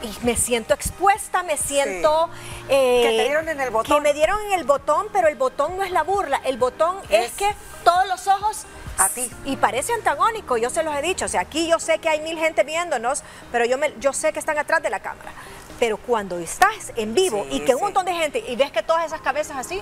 Y 0.02 0.24
me 0.24 0.36
siento 0.36 0.74
expuesta, 0.74 1.42
me 1.42 1.56
siento... 1.56 2.28
Eh, 2.68 3.02
que 3.02 3.16
te 3.16 3.24
dieron 3.24 3.48
en 3.48 3.60
el 3.60 3.70
botón. 3.70 3.96
Que 3.96 4.00
me 4.00 4.14
dieron 4.14 4.38
en 4.46 4.58
el 4.58 4.64
botón, 4.64 5.06
pero 5.12 5.28
el 5.28 5.36
botón 5.36 5.76
no 5.76 5.82
es 5.82 5.90
la 5.90 6.02
burla. 6.02 6.40
El 6.44 6.58
botón 6.58 6.96
es, 7.08 7.32
que 7.32 7.54
todos 7.84 8.06
los 8.08 8.26
ojos 8.26 8.64
a 8.98 9.08
ti. 9.08 9.30
Y 9.44 9.56
parece 9.56 9.92
antagónico, 9.92 10.56
yo 10.56 10.70
se 10.70 10.82
los 10.82 10.94
he 10.94 11.02
dicho. 11.02 11.24
O 11.24 11.28
sea, 11.28 11.42
aquí 11.42 11.68
yo 11.68 11.78
sé 11.78 11.98
que 11.98 12.08
hay 12.08 12.20
mil 12.20 12.38
gente 12.38 12.64
viéndonos, 12.64 13.22
pero 13.50 13.64
yo, 13.64 13.78
me, 13.78 13.94
yo 13.98 14.12
sé 14.12 14.32
que 14.32 14.38
están 14.38 14.58
atrás 14.58 14.82
de 14.82 14.90
la 14.90 15.00
cámara. 15.00 15.32
Pero 15.78 15.96
cuando 15.96 16.38
estás 16.38 16.92
en 16.96 17.14
vivo 17.14 17.46
y 17.50 17.60
que 17.60 17.74
un 17.74 17.80
montón 17.80 18.04
de 18.06 18.14
gente 18.14 18.44
y 18.46 18.56
ves 18.56 18.70
que 18.70 18.82
todas 18.82 19.04
esas 19.06 19.20
cabezas 19.20 19.56
así, 19.56 19.80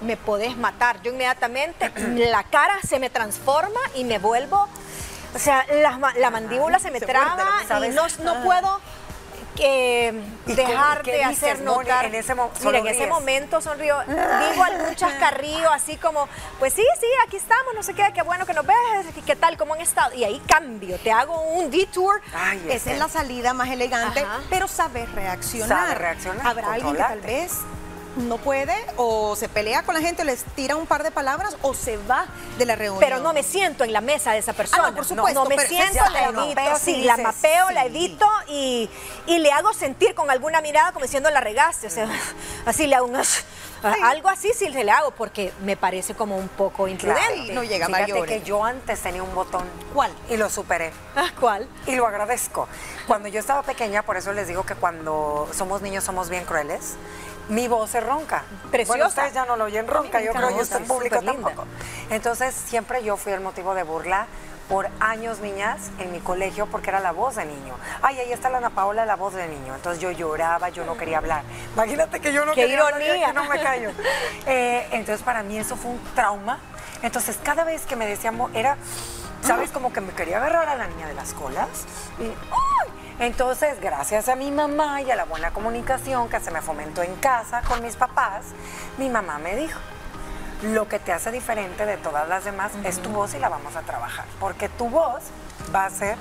me 0.00 0.16
podés 0.16 0.56
matar. 0.56 1.02
Yo 1.02 1.12
inmediatamente 1.12 1.92
la 2.30 2.44
cara 2.44 2.78
se 2.86 2.98
me 2.98 3.10
transforma 3.10 3.80
y 3.94 4.04
me 4.04 4.18
vuelvo 4.18 4.68
o 5.34 5.38
sea, 5.38 5.66
la, 5.70 6.30
mandíbula 6.30 6.78
se 6.78 6.90
me 6.90 7.00
traba 7.00 7.62
y 7.84 7.88
no, 7.90 8.06
no 8.22 8.42
puedo 8.44 8.80
¿Y 9.56 10.54
dejar 10.54 11.02
qué 11.02 11.12
de 11.12 11.28
dices, 11.28 11.42
hacer 11.52 11.60
notar. 11.62 12.06
en 12.06 12.14
ese 12.14 12.34
Mira, 12.34 12.78
en 12.78 12.86
ese 12.86 13.06
momento 13.06 13.60
sonrío, 13.60 13.96
digo 14.06 14.64
algún 14.64 14.94
chascarrío 14.94 15.70
así 15.70 15.96
como, 15.96 16.28
pues 16.58 16.72
sí, 16.72 16.84
sí, 17.00 17.06
aquí 17.26 17.36
estamos, 17.36 17.74
no 17.74 17.82
sé 17.82 17.94
qué, 17.94 18.10
qué 18.14 18.22
bueno 18.22 18.46
que 18.46 18.54
nos 18.54 18.66
ves, 18.66 18.76
qué 19.24 19.36
tal, 19.36 19.56
cómo 19.56 19.74
han 19.74 19.80
estado. 19.80 20.14
Y 20.14 20.24
ahí 20.24 20.40
cambio, 20.46 20.98
te 20.98 21.12
hago 21.12 21.40
un 21.40 21.70
detour. 21.70 22.20
Ay, 22.34 22.58
Esa 22.66 22.74
este. 22.74 22.92
es 22.94 22.98
la 22.98 23.08
salida 23.08 23.54
más 23.54 23.68
elegante, 23.68 24.20
Ajá. 24.20 24.40
pero 24.50 24.68
saber 24.68 25.10
reaccionar. 25.12 25.68
Sabe 25.68 25.94
reaccionar, 25.94 26.46
Habrá 26.46 26.72
alguien 26.72 26.96
que 26.96 27.02
tal 27.02 27.20
vez 27.20 27.52
no 28.16 28.38
puede 28.38 28.74
o 28.96 29.34
se 29.36 29.48
pelea 29.48 29.82
con 29.82 29.94
la 29.94 30.00
gente 30.00 30.24
les 30.24 30.44
tira 30.54 30.76
un 30.76 30.86
par 30.86 31.02
de 31.02 31.10
palabras 31.10 31.56
o 31.62 31.74
se 31.74 31.96
va 31.96 32.26
de 32.58 32.66
la 32.66 32.76
reunión. 32.76 33.00
Pero 33.00 33.18
no 33.20 33.32
me 33.32 33.42
siento 33.42 33.84
en 33.84 33.92
la 33.92 34.00
mesa 34.00 34.32
de 34.32 34.38
esa 34.38 34.52
persona. 34.52 34.84
Ah, 34.84 34.90
no, 34.90 34.96
por 34.96 35.04
supuesto, 35.04 35.42
No, 35.42 35.48
me 35.48 35.56
pero 35.56 35.68
siento, 35.68 36.04
la 36.10 36.24
edito, 36.28 36.46
mapeo, 36.46 36.78
sí, 36.78 37.02
la 37.02 37.16
mapeo, 37.16 37.70
la 37.70 37.84
edito 37.86 38.26
y, 38.48 38.88
y 39.26 39.38
le 39.38 39.50
hago 39.52 39.72
sentir 39.72 40.14
con 40.14 40.30
alguna 40.30 40.60
mirada 40.60 40.92
como 40.92 41.04
diciendo 41.04 41.30
la 41.30 41.40
regaste. 41.40 41.86
O 41.88 41.90
sea, 41.90 42.08
así 42.66 42.86
le 42.86 42.96
hago 42.96 43.06
un... 43.06 43.20
Algo 44.02 44.30
así 44.30 44.50
sí 44.56 44.68
le 44.68 44.90
hago 44.90 45.10
porque 45.10 45.52
me 45.62 45.76
parece 45.76 46.14
como 46.14 46.38
un 46.38 46.48
poco 46.48 46.88
imprudente. 46.88 47.22
Claro, 47.34 47.52
no 47.52 47.64
llega 47.64 47.86
Fíjate 47.86 48.12
mayores. 48.12 48.40
que 48.40 48.46
yo 48.46 48.64
antes 48.64 49.00
tenía 49.00 49.22
un 49.22 49.34
botón. 49.34 49.64
¿Cuál? 49.92 50.10
Y 50.30 50.38
lo 50.38 50.48
superé. 50.48 50.90
Ah, 51.14 51.28
¿Cuál? 51.38 51.68
Y 51.86 51.94
lo 51.96 52.06
agradezco. 52.06 52.66
Cuando 53.06 53.28
yo 53.28 53.40
estaba 53.40 53.62
pequeña, 53.62 54.02
por 54.02 54.16
eso 54.16 54.32
les 54.32 54.48
digo 54.48 54.64
que 54.64 54.74
cuando 54.74 55.48
somos 55.52 55.82
niños 55.82 56.02
somos 56.02 56.30
bien 56.30 56.44
crueles, 56.46 56.94
mi 57.48 57.68
voz 57.68 57.94
es 57.94 58.04
ronca. 58.04 58.44
Preciosa. 58.70 58.96
Bueno, 58.96 59.08
ustedes 59.08 59.32
ya 59.34 59.44
no 59.44 59.56
lo 59.56 59.64
oyen 59.64 59.86
ronca, 59.86 60.20
yo 60.20 60.32
creo 60.32 60.48
que 60.48 60.62
usted 60.62 60.76
en 60.76 60.86
público 60.86 61.22
tampoco. 61.22 61.64
Entonces, 62.10 62.54
siempre 62.54 63.02
yo 63.04 63.16
fui 63.16 63.32
el 63.32 63.40
motivo 63.40 63.74
de 63.74 63.82
burla 63.82 64.26
por 64.68 64.88
años, 64.98 65.40
niñas, 65.40 65.90
en 65.98 66.10
mi 66.12 66.20
colegio, 66.20 66.66
porque 66.66 66.90
era 66.90 67.00
la 67.00 67.12
voz 67.12 67.36
de 67.36 67.44
niño. 67.44 67.74
Ay, 68.02 68.18
ahí 68.18 68.32
está 68.32 68.48
la 68.48 68.58
Ana 68.58 68.70
Paola, 68.70 69.04
la 69.04 69.16
voz 69.16 69.34
de 69.34 69.46
niño. 69.46 69.74
Entonces 69.74 70.00
yo 70.00 70.10
lloraba, 70.10 70.70
yo 70.70 70.84
no 70.86 70.96
quería 70.96 71.18
hablar. 71.18 71.42
Imagínate 71.74 72.20
que 72.20 72.32
yo 72.32 72.46
no 72.46 72.52
¡Qué 72.52 72.62
quería 72.62 72.80
hablar, 72.80 73.00
que 73.00 73.32
no 73.32 73.44
me 73.44 73.60
callo. 73.60 73.90
Eh, 74.46 74.86
entonces, 74.92 75.22
para 75.24 75.42
mí 75.42 75.58
eso 75.58 75.76
fue 75.76 75.92
un 75.92 76.00
trauma. 76.14 76.58
Entonces, 77.02 77.38
cada 77.42 77.64
vez 77.64 77.86
que 77.86 77.96
me 77.96 78.06
decían, 78.06 78.38
era, 78.54 78.76
¿sabes? 79.42 79.70
Como 79.70 79.92
que 79.92 80.00
me 80.00 80.12
quería 80.12 80.36
agarrar 80.38 80.68
a 80.68 80.76
la 80.76 80.86
niña 80.86 81.06
de 81.06 81.14
las 81.14 81.32
colas. 81.32 81.68
Y, 82.18 82.24
¡ay! 82.24 83.03
Entonces, 83.20 83.80
gracias 83.80 84.28
a 84.28 84.34
mi 84.36 84.50
mamá 84.50 85.00
y 85.02 85.10
a 85.10 85.16
la 85.16 85.24
buena 85.24 85.52
comunicación 85.52 86.28
que 86.28 86.40
se 86.40 86.50
me 86.50 86.60
fomentó 86.60 87.02
en 87.02 87.14
casa 87.16 87.62
con 87.62 87.82
mis 87.82 87.96
papás, 87.96 88.46
mi 88.98 89.08
mamá 89.08 89.38
me 89.38 89.54
dijo, 89.54 89.78
lo 90.62 90.88
que 90.88 90.98
te 90.98 91.12
hace 91.12 91.30
diferente 91.30 91.86
de 91.86 91.96
todas 91.96 92.28
las 92.28 92.44
demás 92.44 92.72
es 92.84 93.00
tu 93.00 93.10
voz 93.10 93.34
y 93.34 93.38
la 93.38 93.48
vamos 93.48 93.76
a 93.76 93.82
trabajar. 93.82 94.24
Porque 94.40 94.68
tu 94.68 94.88
voz 94.88 95.22
va 95.74 95.84
a 95.86 95.90
ser 95.90 96.16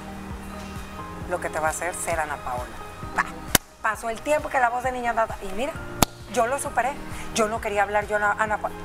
lo 1.30 1.40
que 1.40 1.50
te 1.50 1.60
va 1.60 1.68
a 1.68 1.72
hacer 1.72 1.94
ser 1.96 2.20
Ana 2.20 2.36
Paola. 2.38 2.64
Pasó 3.82 4.10
el 4.10 4.22
tiempo 4.22 4.50
que 4.50 4.60
la 4.60 4.70
voz 4.70 4.84
de 4.84 4.92
niña 4.94 5.14
dada. 5.14 5.36
Y 5.42 5.48
mira, 5.58 5.74
yo 6.34 6.48
lo 6.48 6.58
superé. 6.60 6.94
Yo 7.36 7.48
no 7.50 7.60
quería 7.60 7.84
hablar, 7.84 8.08
yo 8.08 8.18
no, 8.20 8.28
Ana 8.38 8.58
Paola. 8.58 8.76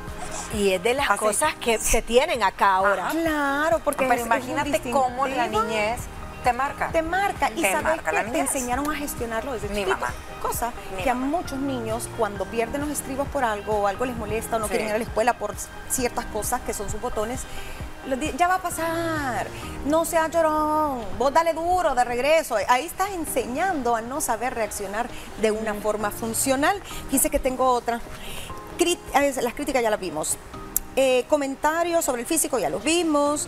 Y 0.55 0.73
es 0.73 0.83
de 0.83 0.95
las 0.95 1.09
Así. 1.11 1.19
cosas 1.19 1.55
que 1.57 1.79
se 1.79 2.03
tienen 2.03 2.43
acá 2.43 2.77
ahora. 2.77 3.09
Claro, 3.11 3.81
porque 3.85 3.99
Pero 4.09 4.15
es- 4.15 4.21
es 4.21 4.27
un 4.27 4.33
imagínate 4.33 4.91
cómo 4.91 5.27
la 5.29 5.47
niñez 5.47 6.01
te 6.45 6.53
marca. 6.53 6.89
te 6.91 7.03
marca 7.03 7.51
y 7.51 7.63
Te 7.63 7.73
sabes 7.73 7.85
marca 7.85 8.11
que 8.25 8.31
te 8.31 8.39
enseñaron 8.41 8.91
a 8.91 8.95
gestionarlo 8.95 9.53
desde 9.53 9.69
Mi 9.69 9.77
chiquito. 9.77 9.97
mamá. 9.97 10.13
Cosa 10.43 10.73
Mi 10.97 11.03
que 11.03 11.11
a 11.11 11.15
muchos 11.15 11.59
niños 11.59 12.09
cuando 12.17 12.45
pierden 12.47 12.81
los 12.83 12.91
estribos 12.91 13.27
por 13.29 13.45
algo 13.45 13.79
o 13.81 13.87
algo 13.87 14.05
les 14.05 14.17
molesta 14.17 14.57
o 14.57 14.59
no 14.59 14.67
Sí. 14.67 14.71
quieren 14.71 14.89
ir 14.89 14.95
a 14.95 14.99
la 14.99 15.05
escuela 15.05 15.33
por 15.35 15.55
ciertas 15.91 16.25
cosas 16.27 16.61
que 16.63 16.73
son 16.75 16.89
sus 16.91 17.01
botones, 17.01 17.41
ya 18.39 18.49
va 18.49 18.55
a 18.55 18.63
pasar, 18.63 19.47
no 19.85 20.05
sea 20.07 20.29
llorón, 20.29 21.03
vos 21.19 21.33
dale 21.33 21.53
duro 21.53 21.95
de 21.95 22.05
regreso. 22.05 22.57
Ahí 22.69 22.87
estás 22.87 23.11
enseñando 23.11 23.95
a 23.97 24.01
no 24.01 24.21
saber 24.23 24.55
reaccionar 24.55 25.09
de 25.43 25.51
una 25.51 25.75
forma 25.75 26.11
funcional. 26.11 26.81
Dice 27.11 27.29
que 27.29 27.39
tengo 27.39 27.71
otra. 27.71 28.01
Crit- 28.79 28.99
las 29.43 29.55
críticas 29.55 29.83
ya 29.83 29.91
las 29.91 30.01
vimos. 30.01 30.39
Eh, 30.97 31.27
comentarios 31.29 32.05
sobre 32.05 32.23
el 32.23 32.27
físico 32.27 32.59
ya 32.59 32.71
los 32.71 32.83
vimos. 32.83 33.47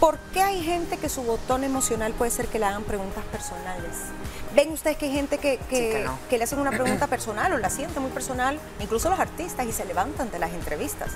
¿Por 0.00 0.18
qué 0.34 0.42
hay 0.42 0.62
gente 0.62 0.98
que 0.98 1.08
su 1.08 1.22
botón 1.22 1.64
emocional 1.64 2.12
puede 2.12 2.30
ser 2.30 2.48
que 2.48 2.58
le 2.58 2.66
hagan 2.66 2.84
preguntas 2.84 3.24
personales? 3.32 3.92
¿Ven 4.54 4.70
ustedes 4.72 4.96
que 4.98 5.06
hay 5.06 5.12
gente 5.12 5.38
que, 5.38 5.58
que- 5.70 5.90
que 5.90 6.02
no. 6.04 6.18
que 6.28 6.38
le 6.38 6.44
hacen 6.44 6.58
una 6.58 6.70
pregunta 6.70 7.06
personal 7.08 7.52
o 7.52 7.58
la 7.58 7.70
siente 7.70 7.98
muy 8.00 8.10
personal? 8.10 8.58
Incluso 8.80 9.08
los 9.08 9.18
artistas 9.18 9.66
y 9.66 9.72
se 9.72 9.84
levantan 9.84 10.30
de 10.30 10.38
las 10.38 10.52
entrevistas. 10.52 11.10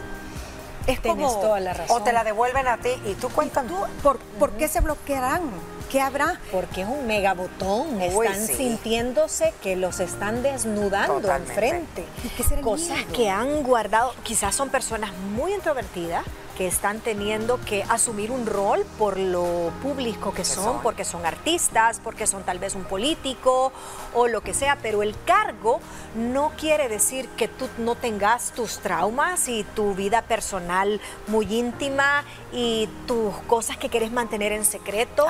Es 0.87 1.01
Tienes 1.03 1.27
como, 1.29 1.41
toda 1.41 1.61
la 1.61 1.75
razón. 1.75 2.01
O 2.01 2.03
te 2.03 2.13
la 2.13 2.25
devuelven 2.25 2.67
a 2.67 2.79
ti 2.79 2.91
y 3.05 3.15
tú 3.15 3.29
cuéntame. 3.29 3.69
¿tú, 3.69 3.77
¿por, 4.03 4.19
por 4.39 4.53
qué 4.53 4.67
se 4.67 4.81
bloquearán? 4.81 5.43
¿Qué 5.91 6.01
habrá? 6.01 6.41
Porque 6.53 6.83
es 6.83 6.89
un 6.89 7.07
megabotón. 7.07 7.97
Uy, 8.15 8.27
Están 8.27 8.47
sí. 8.47 8.55
sintiéndose 8.55 9.53
que 9.63 9.77
los 9.77 10.01
están 10.01 10.43
desnudando 10.43 11.21
Totalmente. 11.21 11.53
enfrente. 11.53 12.05
¿Y 12.25 12.29
qué 12.31 12.61
Cosas 12.63 12.97
miedo? 12.97 13.13
que 13.13 13.29
han 13.29 13.63
guardado, 13.63 14.15
quizás 14.23 14.55
son 14.55 14.71
personas 14.71 15.13
muy 15.35 15.53
introvertidas 15.53 16.25
que 16.61 16.67
están 16.67 17.01
teniendo 17.01 17.59
que 17.65 17.85
asumir 17.89 18.31
un 18.31 18.45
rol 18.45 18.85
por 18.99 19.17
lo 19.19 19.73
público 19.83 20.35
que 20.35 20.45
son, 20.45 20.65
son. 20.65 20.83
porque 20.83 21.07
son 21.07 21.25
artistas, 21.25 22.03
porque 22.05 22.27
son 22.27 22.43
tal 22.43 22.59
vez 22.59 22.75
un 22.75 22.85
político 22.85 23.73
o 24.13 24.29
lo 24.29 24.43
que 24.43 24.53
sea, 24.53 24.77
pero 24.83 25.03
el 25.03 25.17
cargo 25.25 25.81
no 26.15 26.53
quiere 26.59 26.91
decir 26.91 27.31
que 27.31 27.49
tú 27.49 27.67
no 27.79 27.95
tengas 27.95 28.53
tus 28.53 28.79
traumas 28.81 29.49
y 29.49 29.65
tu 29.75 29.95
vida 29.95 30.21
personal 30.21 31.01
muy 31.29 31.47
íntima 31.47 32.25
y 32.53 32.91
tus 33.07 33.35
cosas 33.47 33.79
que 33.79 33.89
quieres 33.89 34.13
mantener 34.13 34.53
en 34.53 34.67
secreto. 34.67 35.25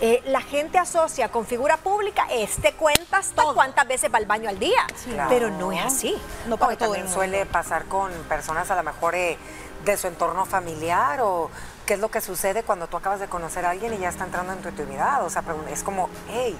Eh, 0.00 0.22
la 0.24 0.40
gente 0.40 0.78
asocia 0.78 1.28
con 1.30 1.44
figura 1.44 1.76
pública, 1.76 2.26
este 2.30 2.72
cuenta 2.72 3.18
hasta 3.18 3.44
cuántas 3.52 3.86
veces 3.86 4.10
va 4.10 4.16
al 4.16 4.24
baño 4.26 4.48
al 4.48 4.58
día, 4.58 4.86
Claro. 5.04 5.28
pero 5.28 5.50
no 5.50 5.70
es 5.70 5.84
así. 5.84 6.16
No 6.48 6.56
para 6.56 6.76
todo 6.78 6.92
también 6.94 7.12
suele 7.12 7.44
pasar 7.44 7.84
con 7.84 8.10
personas 8.26 8.70
a 8.70 8.74
lo 8.76 8.82
mejor 8.82 9.14
eh, 9.14 9.36
de 9.84 9.96
su 9.96 10.06
entorno 10.06 10.44
familiar 10.46 11.20
o 11.22 11.50
qué 11.86 11.94
es 11.94 12.00
lo 12.00 12.10
que 12.10 12.20
sucede 12.20 12.62
cuando 12.62 12.86
tú 12.86 12.96
acabas 12.96 13.20
de 13.20 13.28
conocer 13.28 13.64
a 13.66 13.70
alguien 13.70 13.94
y 13.94 13.98
ya 13.98 14.08
está 14.08 14.24
entrando 14.24 14.52
en 14.52 14.60
tu 14.60 14.68
intimidad. 14.68 15.24
O 15.24 15.30
sea, 15.30 15.42
es 15.70 15.82
como, 15.82 16.08
hey, 16.28 16.56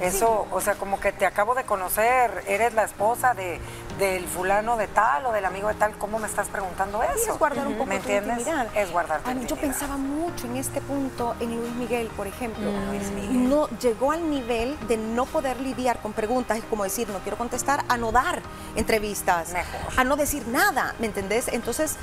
eso, 0.00 0.46
o 0.50 0.60
sea, 0.60 0.74
como 0.74 0.98
que 0.98 1.12
te 1.12 1.24
acabo 1.26 1.54
de 1.54 1.64
conocer, 1.64 2.42
eres 2.48 2.74
la 2.74 2.84
esposa 2.84 3.34
de, 3.34 3.60
del 3.98 4.26
fulano 4.26 4.76
de 4.76 4.88
tal 4.88 5.26
o 5.26 5.32
del 5.32 5.44
amigo 5.44 5.68
de 5.68 5.74
tal, 5.74 5.96
¿cómo 5.98 6.18
me 6.18 6.26
estás 6.26 6.48
preguntando 6.48 7.02
eso? 7.02 7.32
es 7.32 7.38
guardar 7.38 7.66
un 7.66 7.74
poco 7.74 7.86
¿Me 7.86 7.96
tu 8.00 8.08
entiendes? 8.08 8.38
intimidad. 8.38 8.66
Es 8.76 8.90
guardar 8.90 9.20
tu 9.20 9.30
Yo 9.46 9.56
pensaba 9.56 9.96
mucho 9.96 10.46
en 10.46 10.56
este 10.56 10.80
punto 10.80 11.34
en 11.40 11.56
Luis 11.56 11.72
Miguel, 11.74 12.08
por 12.16 12.26
ejemplo. 12.26 12.70
Mm, 12.70 12.88
Luis 12.88 13.10
Miguel. 13.10 13.48
No 13.48 13.68
llegó 13.78 14.10
al 14.12 14.28
nivel 14.28 14.76
de 14.88 14.96
no 14.96 15.26
poder 15.26 15.60
lidiar 15.60 16.00
con 16.00 16.12
preguntas, 16.12 16.58
es 16.58 16.64
como 16.64 16.84
decir, 16.84 17.08
no 17.10 17.18
quiero 17.20 17.36
contestar, 17.38 17.84
a 17.88 17.96
no 17.96 18.10
dar 18.10 18.42
entrevistas, 18.74 19.52
Mejor. 19.52 19.80
a 19.96 20.04
no 20.04 20.16
decir 20.16 20.46
nada, 20.48 20.94
¿me 20.98 21.06
entendés? 21.06 21.48
Entonces, 21.48 21.96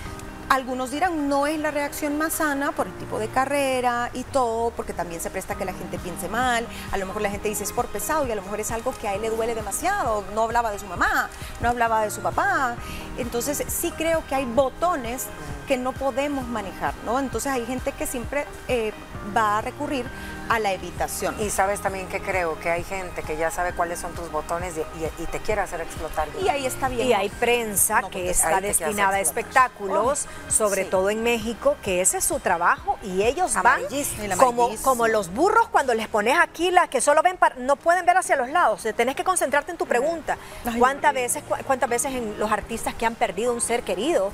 algunos 0.50 0.92
dirán, 0.92 1.28
no 1.28 1.48
es 1.48 1.60
la 1.60 1.72
reacción 1.72 2.18
más 2.18 2.34
sana 2.34 2.72
por 2.72 2.88
el 2.88 2.94
tipo 2.94 3.20
de 3.20 3.28
carrera 3.28 4.12
y 4.14 4.24
todo, 4.24 4.72
porque 4.72 4.94
también 4.94 5.20
se 5.22 5.30
presta 5.30 5.56
que 5.56 5.66
la 5.66 5.74
gente 5.74 5.98
piense 5.98 6.30
mal. 6.30 6.68
A 6.92 6.98
lo 6.98 7.06
mejor 7.06 7.22
la 7.22 7.30
gente 7.30 7.50
dice 7.50 7.64
es 7.64 7.72
por 7.72 7.88
pesado 7.88 8.28
y 8.28 8.32
a 8.32 8.36
lo 8.36 8.42
mejor 8.42 8.60
es 8.60 8.72
algo 8.72 8.94
que 9.00 9.08
a 9.08 9.16
él 9.16 9.22
le 9.22 9.30
duele 9.30 9.56
demasiado. 9.56 10.24
No 10.34 10.44
hablaba 10.44 10.72
de 10.72 10.80
su 10.80 10.86
mamá, 10.86 11.30
no 11.62 11.70
hablaba 11.70 12.04
de 12.04 12.12
su 12.12 12.22
papá. 12.22 12.76
Entonces, 13.18 13.64
sí 13.68 13.92
creo 13.92 14.24
que 14.28 14.36
hay 14.36 14.46
botones 14.46 15.26
que 15.68 15.78
no 15.78 15.94
podemos 15.94 16.48
manejar, 16.48 16.94
¿no? 17.06 17.20
Entonces, 17.20 17.52
hay 17.52 17.66
gente 17.66 17.92
que 17.92 18.06
siempre 18.06 18.46
eh, 18.68 18.94
va 19.36 19.58
a 19.58 19.62
recurrir 19.62 20.06
a 20.50 20.60
la 20.60 20.72
evitación. 20.74 21.36
Y 21.42 21.50
sabes 21.50 21.80
también 21.82 22.08
que 22.08 22.22
creo 22.22 22.60
que 22.60 22.70
hay 22.70 22.84
gente 22.84 23.24
que 23.24 23.38
ya 23.38 23.52
sabe 23.52 23.74
cuáles 23.74 24.00
son 24.00 24.14
tus 24.14 24.32
botones 24.32 24.76
y, 24.78 24.80
y- 24.82 25.24
y 25.24 25.26
te 25.28 25.40
quiere 25.40 25.62
hacer 25.62 25.82
explotar. 25.82 26.28
Y 26.44 26.50
ahí 26.50 26.66
está 26.66 26.88
bien. 26.90 27.08
Y 27.08 27.14
hay 27.14 27.30
prensa 27.30 28.02
No, 28.02 28.10
que 28.10 28.30
está 28.30 28.62
destinada 28.62 29.16
a 29.16 29.20
espectáculos, 29.20 30.26
sobre 30.50 30.84
sí. 30.84 30.90
todo 30.90 31.10
en 31.10 31.24
México, 31.24 31.76
que 31.82 32.02
ese 32.02 32.18
es 32.18 32.24
su 32.26 32.40
trabajo 32.40 32.98
y 33.04 33.24
ellos 33.24 33.54
van 33.56 33.66
Amarillismo. 33.66 34.38
Como, 34.38 34.76
como 34.82 35.08
los 35.08 35.34
burros 35.34 35.68
cuando 35.70 35.94
les 35.94 36.08
pones 36.08 36.38
aquí 36.40 36.72
las 36.72 36.90
que 36.90 37.02
solo 37.02 37.22
ven, 37.24 37.38
para- 37.38 37.56
no 37.56 37.76
pueden 37.76 38.06
ver 38.06 38.18
hacia 38.18 38.36
los 38.36 38.50
lados, 38.50 38.84
te 38.84 38.94
tenés 38.94 39.16
que 39.16 39.24
concentrarte 39.24 39.72
en 39.72 39.78
tu 39.78 39.86
pregunta. 39.88 40.38
Ay, 40.66 40.78
¿Cuántas 40.80 41.14
veces, 41.14 41.44
cu- 41.44 41.56
cuántas 41.66 41.90
veces 41.90 42.14
en 42.14 42.38
los 42.40 42.52
artistas 42.52 42.94
que 42.94 43.06
han 43.06 43.16
perdido 43.16 43.54
un 43.54 43.62
ser 43.62 43.84
querido 43.84 44.32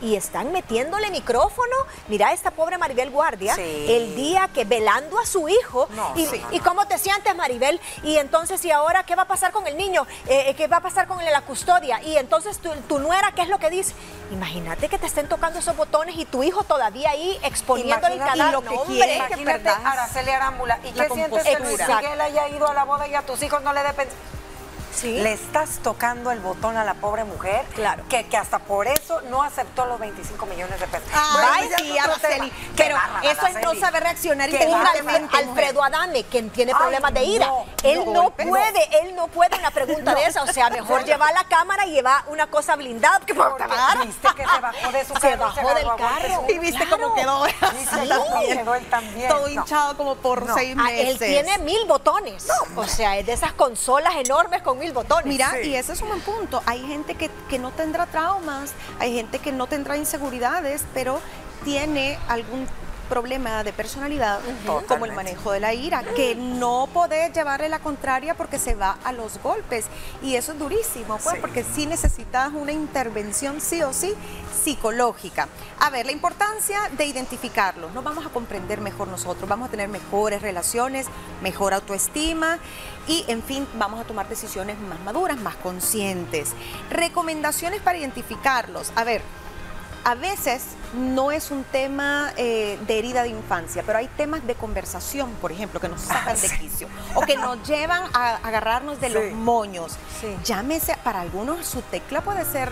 y 0.00 0.16
están 0.16 0.52
metiéndole 0.52 1.10
micrófono? 1.10 1.74
Mira 2.08 2.32
esta 2.32 2.50
pobre 2.50 2.78
Maribel 2.78 3.10
Guardia, 3.10 3.54
Sí. 3.54 3.86
el 3.88 4.14
día 4.16 4.48
que 4.52 4.64
velando 4.64 5.18
a 5.18 5.26
su 5.26 5.48
hijo 5.48 5.53
No, 5.90 6.12
y, 6.16 6.26
sí. 6.26 6.42
¿Y 6.52 6.60
cómo 6.60 6.86
te 6.86 6.98
sientes, 6.98 7.34
Maribel? 7.34 7.80
Y 8.02 8.16
entonces, 8.16 8.64
¿y 8.64 8.70
ahora 8.70 9.04
qué 9.04 9.14
va 9.14 9.22
a 9.22 9.28
pasar 9.28 9.52
con 9.52 9.66
el 9.66 9.76
niño? 9.76 10.06
Eh, 10.26 10.50
eh, 10.50 10.54
¿Qué 10.54 10.66
va 10.66 10.78
a 10.78 10.80
pasar 10.80 11.06
con 11.06 11.18
el 11.20 11.26
de 11.26 11.32
la 11.32 11.42
custodia? 11.42 12.02
Y 12.02 12.16
entonces, 12.16 12.58
tu, 12.58 12.70
tu 12.88 12.98
nuera, 12.98 13.32
¿qué 13.32 13.42
es 13.42 13.48
lo 13.48 13.58
que 13.58 13.70
dice? 13.70 13.94
Imagínate 14.32 14.88
que 14.88 14.98
te 14.98 15.06
estén 15.06 15.28
tocando 15.28 15.58
esos 15.58 15.76
botones 15.76 16.16
y 16.16 16.24
tu 16.24 16.42
hijo 16.42 16.64
todavía 16.64 17.10
ahí 17.10 17.38
exponiendo 17.42 18.06
el 18.06 18.18
cadáver. 18.18 18.52
lo 18.52 18.62
que 18.62 18.74
No, 18.74 18.82
quiere 18.84 19.20
hombre. 19.20 19.60
que 19.62 19.68
Araceli 19.68 20.30
Arámbula. 20.30 20.78
¿Y 20.84 20.92
la 20.92 21.06
qué 21.06 21.14
sientes 21.14 21.44
que. 21.44 21.58
Miguel 21.60 22.20
haya 22.20 22.48
ido 22.48 22.68
a 22.68 22.74
la 22.74 22.84
boda 22.84 23.06
y 23.06 23.14
a 23.14 23.22
tus 23.22 23.42
hijos 23.42 23.62
no 23.62 23.72
le 23.72 23.82
dé 23.82 23.92
le 25.02 25.32
estás 25.32 25.80
tocando 25.82 26.30
el 26.30 26.40
botón 26.40 26.76
a 26.76 26.84
la 26.84 26.94
pobre 26.94 27.24
mujer. 27.24 27.64
Claro. 27.74 28.04
Que, 28.08 28.26
que 28.26 28.36
hasta 28.36 28.58
por 28.60 28.86
eso 28.86 29.20
no 29.30 29.42
aceptó 29.42 29.86
los 29.86 29.98
25 29.98 30.46
millones 30.46 30.78
de 30.80 30.86
pesos. 30.86 31.08
Bueno, 31.32 31.76
sí, 31.78 31.98
Araceli. 31.98 32.52
Pero 32.76 32.96
eso 33.22 33.46
es 33.46 33.62
no 33.62 33.74
saber 33.74 34.02
reaccionar 34.02 34.48
Un 34.48 34.54
inteligentemente. 34.54 35.36
Alfredo, 35.36 35.82
Adame, 35.82 36.24
quien 36.24 36.50
tiene 36.50 36.72
Ay, 36.72 36.78
problemas 36.78 37.14
de 37.14 37.24
ira. 37.24 37.46
no, 37.46 37.64
él 37.82 37.98
no, 38.04 38.12
no, 38.12 38.22
golpe, 38.22 38.44
no. 38.44 38.50
puede, 38.50 39.00
él 39.02 39.16
no 39.16 39.26
puede 39.28 39.56
una 39.58 39.70
pregunta 39.70 40.14
de 40.14 40.26
esa. 40.26 40.42
O 40.42 40.46
sea, 40.46 40.70
mejor 40.70 41.04
llevar 41.04 41.32
la 41.34 41.44
cámara 41.44 41.86
y 41.86 41.92
llevar 41.92 42.22
una 42.28 42.46
cosa 42.48 42.76
blindada. 42.76 43.20
Que 43.20 43.34
Porque 43.34 43.64
viste 44.04 44.28
que 44.36 44.46
se 44.46 44.60
bajó 44.60 44.92
de 44.92 45.04
su 45.04 45.14
Se 45.14 45.20
carro, 45.20 45.38
bajó 45.44 45.74
del 45.74 45.86
carro. 45.96 46.44
Y 46.48 46.58
viste 46.58 46.86
cómo 46.88 47.14
quedó. 47.14 47.46
Sí, 47.46 48.46
quedó 48.48 48.74
él 48.74 48.86
también. 48.90 49.28
Todo 49.28 49.48
hinchado 49.48 49.96
como 49.96 50.14
por 50.16 50.46
seis 50.54 50.76
Ah, 50.78 50.84
meses. 50.84 51.08
él 51.10 51.18
tiene 51.18 51.58
mil 51.58 51.84
botones. 51.86 52.46
o 52.76 52.86
sea, 52.86 53.16
es 53.18 53.26
de 53.26 53.32
esas 53.32 53.52
consolas 53.52 54.14
enormes 54.16 54.62
con 54.62 54.82
mil 54.84 54.92
botones. 54.92 55.26
Mira, 55.26 55.50
Sí. 55.62 55.68
y 55.70 55.74
ese 55.76 55.92
es 55.94 56.02
un 56.02 56.08
buen 56.08 56.20
punto. 56.20 56.62
Hay 56.66 56.80
gente 56.86 57.14
que, 57.14 57.30
que 57.48 57.58
no 57.58 57.70
tendrá 57.72 58.06
traumas, 58.06 58.72
hay 58.98 59.14
gente 59.14 59.38
que 59.38 59.50
no 59.52 59.66
tendrá 59.66 59.96
inseguridades, 59.96 60.84
pero 60.92 61.20
tiene 61.64 62.18
algún 62.28 62.66
problema 63.04 63.64
de 63.64 63.72
personalidad, 63.72 64.40
como 64.88 65.04
el 65.06 65.12
manejo 65.12 65.52
de 65.52 65.60
la 65.60 65.74
ira, 65.74 66.02
que 66.16 66.34
no 66.34 66.88
podés 66.92 67.32
llevarle 67.32 67.68
la 67.68 67.78
contraria 67.78 68.34
porque 68.34 68.58
se 68.58 68.74
va 68.74 68.98
a 69.04 69.12
los 69.12 69.38
golpes. 69.42 69.86
Y 70.22 70.36
eso 70.36 70.52
es 70.52 70.58
durísimo, 70.58 71.18
pues, 71.18 71.36
Sí. 71.36 71.40
porque 71.40 71.64
sí 71.64 71.86
necesitas 71.86 72.52
una 72.52 72.72
intervención 72.72 73.60
sí 73.60 73.82
o 73.82 73.92
sí 73.92 74.14
psicológica. 74.62 75.48
A 75.80 75.90
ver, 75.90 76.06
la 76.06 76.12
importancia 76.12 76.78
de 76.96 77.04
identificarlos. 77.04 77.92
Nos 77.92 78.02
vamos 78.04 78.24
a 78.24 78.30
comprender 78.30 78.80
mejor 78.80 79.08
nosotros, 79.08 79.48
vamos 79.48 79.68
a 79.68 79.70
tener 79.70 79.88
mejores 79.88 80.42
relaciones, 80.42 81.06
mejor 81.42 81.74
autoestima 81.74 82.58
y, 83.06 83.24
en 83.28 83.42
fin, 83.42 83.66
vamos 83.74 84.00
a 84.00 84.04
tomar 84.04 84.28
decisiones 84.28 84.78
más 84.80 85.00
maduras, 85.00 85.36
más 85.38 85.56
conscientes. 85.56 86.52
Recomendaciones 86.90 87.80
para 87.82 87.98
identificarlos. 87.98 88.92
A 88.96 89.04
ver, 89.04 89.22
a 90.04 90.14
veces 90.14 90.62
no 90.94 91.32
es 91.32 91.50
un 91.50 91.64
tema 91.64 92.32
eh, 92.36 92.78
de 92.86 92.98
herida 92.98 93.22
de 93.22 93.30
infancia, 93.30 93.82
pero 93.86 93.98
hay 93.98 94.06
temas 94.16 94.46
de 94.46 94.54
conversación, 94.54 95.30
por 95.40 95.50
ejemplo, 95.50 95.80
que 95.80 95.88
nos 95.88 96.02
sacan 96.02 96.38
de 96.40 96.48
quicio 96.58 96.88
o 97.14 97.22
que 97.22 97.36
nos 97.36 97.62
llevan 97.68 98.02
a 98.12 98.36
agarrarnos 98.36 99.00
de 99.00 99.08
los 99.08 99.32
moños. 99.32 99.96
Sí. 100.20 100.36
Llámese, 100.44 100.96
para 101.02 101.20
algunos 101.22 101.66
su 101.66 101.80
tecla 101.82 102.20
puede 102.20 102.44
ser 102.44 102.70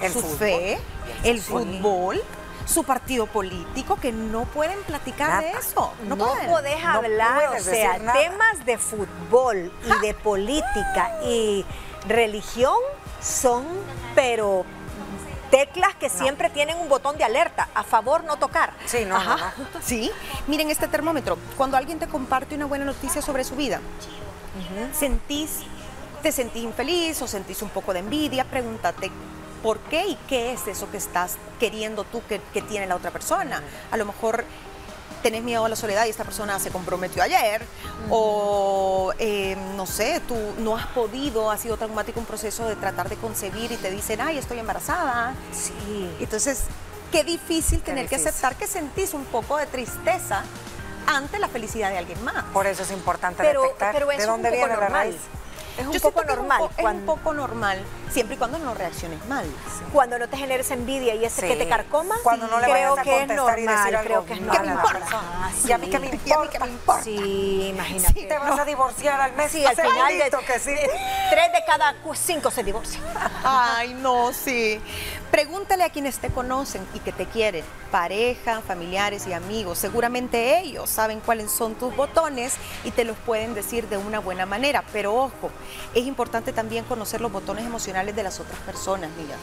El 0.00 0.12
su 0.12 0.20
fútbol. 0.20 0.38
fe, 0.38 0.78
el 1.22 1.40
fútbol, 1.40 2.20
su 2.66 2.84
partido 2.84 3.26
político, 3.26 3.96
que 3.96 4.12
no 4.12 4.44
pueden 4.46 4.80
platicar 4.82 5.42
de 5.42 5.50
eso. 5.52 5.92
No, 6.04 6.16
No, 6.16 6.26
pueden. 6.32 6.48
podés 6.50 6.82
No 6.82 6.90
hablar, 6.90 7.56
o 7.58 7.62
sea, 7.62 7.98
temas 8.12 8.64
de 8.66 8.78
fútbol 8.78 9.72
y 9.86 10.06
de 10.06 10.14
política 10.14 11.12
y 11.24 11.64
religión 12.08 12.76
son, 13.20 13.64
pero 14.14 14.64
teclas 15.52 15.94
que 15.96 16.08
siempre 16.08 16.48
tienen 16.48 16.78
un 16.78 16.88
botón 16.88 17.18
de 17.18 17.24
alerta, 17.24 17.68
a 17.74 17.84
favor 17.84 18.24
no 18.24 18.38
tocar. 18.38 18.72
Sí, 18.86 19.04
no, 19.04 19.22
no, 19.22 19.36
no. 19.36 19.44
Sí, 19.82 20.10
miren 20.46 20.70
este 20.70 20.88
termómetro. 20.88 21.36
Cuando 21.58 21.76
alguien 21.76 21.98
te 21.98 22.08
comparte 22.08 22.54
una 22.54 22.64
buena 22.64 22.86
noticia 22.86 23.20
sobre 23.20 23.44
su 23.44 23.54
vida, 23.54 23.80
sentís, 24.94 25.60
te 26.22 26.32
sentís 26.32 26.64
infeliz 26.64 27.20
o 27.20 27.26
sentís 27.28 27.60
un 27.60 27.68
poco 27.68 27.92
de 27.92 27.98
envidia, 27.98 28.44
pregúntate 28.44 29.10
por 29.62 29.78
qué 29.80 30.06
y 30.06 30.16
qué 30.26 30.54
es 30.54 30.66
eso 30.66 30.90
que 30.90 30.96
estás 30.96 31.36
queriendo 31.60 32.04
tú 32.04 32.22
que, 32.26 32.40
que 32.54 32.62
tiene 32.62 32.86
la 32.86 32.96
otra 32.96 33.10
persona. 33.10 33.62
A 33.90 33.96
lo 33.98 34.06
mejor 34.06 34.46
tenés 35.22 35.42
miedo 35.42 35.64
a 35.64 35.68
la 35.68 35.76
soledad 35.76 36.06
y 36.06 36.10
esta 36.10 36.24
persona 36.24 36.58
se 36.58 36.70
comprometió 36.70 37.22
ayer, 37.22 37.62
o 38.10 39.12
eh, 39.18 39.56
no 39.76 39.86
sé, 39.86 40.20
tú 40.26 40.36
no 40.58 40.76
has 40.76 40.86
podido, 40.88 41.50
ha 41.50 41.56
sido 41.56 41.76
traumático 41.76 42.20
un 42.20 42.26
proceso 42.26 42.66
de 42.66 42.76
tratar 42.76 43.08
de 43.08 43.16
concebir 43.16 43.72
y 43.72 43.76
te 43.76 43.90
dicen, 43.90 44.20
ay, 44.20 44.38
estoy 44.38 44.58
embarazada. 44.58 45.34
Sí. 45.52 46.10
Entonces, 46.20 46.64
qué 47.10 47.24
difícil 47.24 47.80
tener 47.80 48.08
que 48.08 48.16
aceptar 48.16 48.56
que 48.56 48.66
sentís 48.66 49.14
un 49.14 49.24
poco 49.26 49.56
de 49.58 49.66
tristeza 49.66 50.42
ante 51.06 51.38
la 51.38 51.48
felicidad 51.48 51.90
de 51.90 51.98
alguien 51.98 52.22
más. 52.24 52.44
Por 52.52 52.66
eso 52.66 52.82
es 52.82 52.90
importante 52.90 53.42
Pero, 53.42 53.62
detectar 53.62 53.92
pero 53.92 54.06
de 54.06 54.26
dónde 54.26 54.48
es 54.48 54.54
viene 54.54 54.68
la 54.68 54.74
normal. 54.74 54.92
raíz. 54.92 55.16
Es 55.78 55.86
un 55.86 55.92
Yo 55.92 56.00
poco 56.00 56.22
es 56.22 56.26
normal. 56.28 56.62
Es 56.76 56.84
un, 56.84 57.00
poco 57.06 57.34
normal, 57.34 57.78
siempre 58.12 58.36
y 58.36 58.38
cuando 58.38 58.58
no 58.58 58.74
reacciones 58.74 59.24
mal. 59.26 59.46
cuando 59.92 60.18
no 60.18 60.28
te 60.28 60.36
generes 60.36 60.70
envidia 60.70 61.14
y 61.14 61.24
ese 61.24 61.40
Sí. 61.42 61.48
que 61.48 61.56
te 61.56 61.68
carcoma, 61.68 62.14
Cuando 62.22 62.46
no 62.46 62.58
le 62.60 62.64
creo 62.66 62.94
vayas 62.94 62.98
a 62.98 63.02
que 63.02 63.10
es 63.14 63.26
contestar 63.26 63.58
y 63.58 63.62
decir 63.62 63.76
normal, 63.76 63.94
algo 63.94 64.04
creo 64.06 64.26
que 64.26 64.32
es 64.34 64.40
mal 64.40 64.56
¿Qué 64.56 64.62
me 64.62 64.74
normal. 64.74 64.86
importa? 64.96 65.20
Ah, 65.22 65.50
Y 65.66 65.72
a 65.72 65.78
mí 65.78 65.90
que 65.90 65.98
me 65.98 66.06
importa. 66.08 66.64
me 66.64 66.70
importa. 66.70 67.02
Sí, 67.02 67.66
imagínate. 67.70 68.20
Si 68.20 68.26
te 68.28 68.38
vas 68.38 68.58
a 68.58 68.64
divorciar 68.64 69.20
al 69.20 69.32
mes, 69.34 69.50
Sí, 69.52 69.64
al 69.64 69.74
final 69.76 70.18
de, 70.18 70.30
que 70.46 70.58
sí. 70.58 70.74
tres 71.30 71.52
de 71.52 71.64
cada 71.66 71.94
cinco 72.14 72.50
se 72.50 72.62
divorcian. 72.62 73.02
Ay, 73.44 73.94
no, 73.94 74.32
sí. 74.32 74.80
Pregúntale 75.30 75.84
a 75.84 75.88
quienes 75.90 76.18
te 76.18 76.28
conocen 76.28 76.86
y 76.92 76.98
que 77.00 77.10
te 77.10 77.24
quieren, 77.24 77.64
pareja, 77.90 78.60
familiares 78.60 79.26
y 79.26 79.32
amigos. 79.32 79.78
Seguramente 79.78 80.58
ellos 80.60 80.90
saben 80.90 81.20
cuáles 81.20 81.50
son 81.50 81.74
tus 81.74 81.94
botones 81.96 82.54
y 82.84 82.90
te 82.90 83.04
los 83.04 83.16
pueden 83.16 83.54
decir 83.54 83.88
de 83.88 83.96
una 83.96 84.18
buena 84.20 84.44
manera. 84.44 84.84
Pero 84.92 85.14
ojo, 85.14 85.50
es 85.94 86.04
importante 86.04 86.52
también 86.52 86.84
conocer 86.84 87.22
los 87.22 87.32
botones 87.32 87.64
emocionales 87.64 88.01
de 88.10 88.22
las 88.24 88.40
otras 88.40 88.58
personas, 88.60 89.10
mira. 89.16 89.36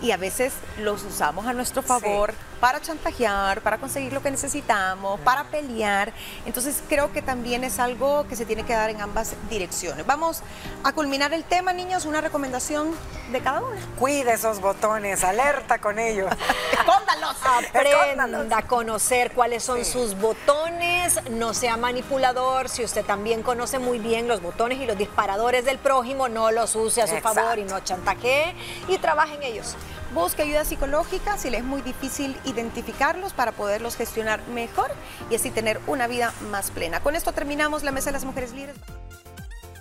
Y 0.00 0.10
a 0.10 0.16
veces 0.16 0.52
los 0.78 1.02
usamos 1.04 1.46
a 1.46 1.52
nuestro 1.52 1.82
favor 1.82 2.34
para 2.60 2.80
chantajear, 2.80 3.60
para 3.60 3.78
conseguir 3.78 4.12
lo 4.12 4.22
que 4.22 4.30
necesitamos, 4.30 5.20
para 5.20 5.44
pelear. 5.44 6.12
Entonces 6.44 6.82
creo 6.88 7.12
que 7.12 7.22
también 7.22 7.64
es 7.64 7.78
algo 7.78 8.26
que 8.28 8.36
se 8.36 8.44
tiene 8.44 8.64
que 8.64 8.74
dar 8.74 8.90
en 8.90 9.00
ambas 9.00 9.34
direcciones. 9.48 10.06
Vamos 10.06 10.42
a 10.84 10.92
culminar 10.92 11.32
el 11.32 11.44
tema, 11.44 11.72
niños, 11.72 12.04
una 12.04 12.20
recomendación 12.20 12.94
de 13.32 13.40
cada 13.40 13.62
una. 13.62 13.76
Cuide 13.98 14.34
esos 14.34 14.60
botones, 14.60 15.24
alerta 15.24 15.78
con 15.78 15.98
ellos. 15.98 16.30
Escóndalos. 16.72 17.36
Aprenda 17.74 18.58
a 18.58 18.62
conocer 18.62 19.32
cuáles 19.32 19.62
son 19.62 19.84
sus 19.84 20.16
botones, 20.18 21.20
no 21.30 21.54
sea 21.54 21.76
manipulador. 21.76 22.68
Si 22.68 22.84
usted 22.84 23.04
también 23.04 23.42
conoce 23.42 23.78
muy 23.78 23.98
bien 23.98 24.28
los 24.28 24.42
botones 24.42 24.78
y 24.78 24.86
los 24.86 24.96
disparadores 24.98 25.64
del 25.64 25.78
prójimo, 25.78 26.28
no 26.28 26.50
los 26.50 26.74
use 26.76 27.02
a 27.02 27.06
su 27.06 27.14
Exacto. 27.14 27.40
favor 27.40 27.58
y 27.58 27.64
no 27.64 27.78
chantajee 28.06 28.54
y 28.88 28.98
trabaje 28.98 29.34
en 29.34 29.42
ellos. 29.42 29.76
Busque 30.14 30.42
ayuda 30.42 30.64
psicológica 30.64 31.36
si 31.36 31.50
le 31.50 31.58
es 31.58 31.64
muy 31.64 31.82
difícil 31.82 32.36
identificarlos 32.44 33.32
para 33.32 33.52
poderlos 33.52 33.96
gestionar 33.96 34.40
mejor 34.48 34.90
y 35.30 35.34
así 35.34 35.50
tener 35.50 35.80
una 35.86 36.06
vida 36.06 36.32
más 36.50 36.70
plena. 36.70 37.00
Con 37.00 37.16
esto 37.16 37.32
terminamos 37.32 37.82
la 37.82 37.92
Mesa 37.92 38.06
de 38.06 38.12
las 38.12 38.24
Mujeres 38.24 38.52
Líderes. 38.52 38.76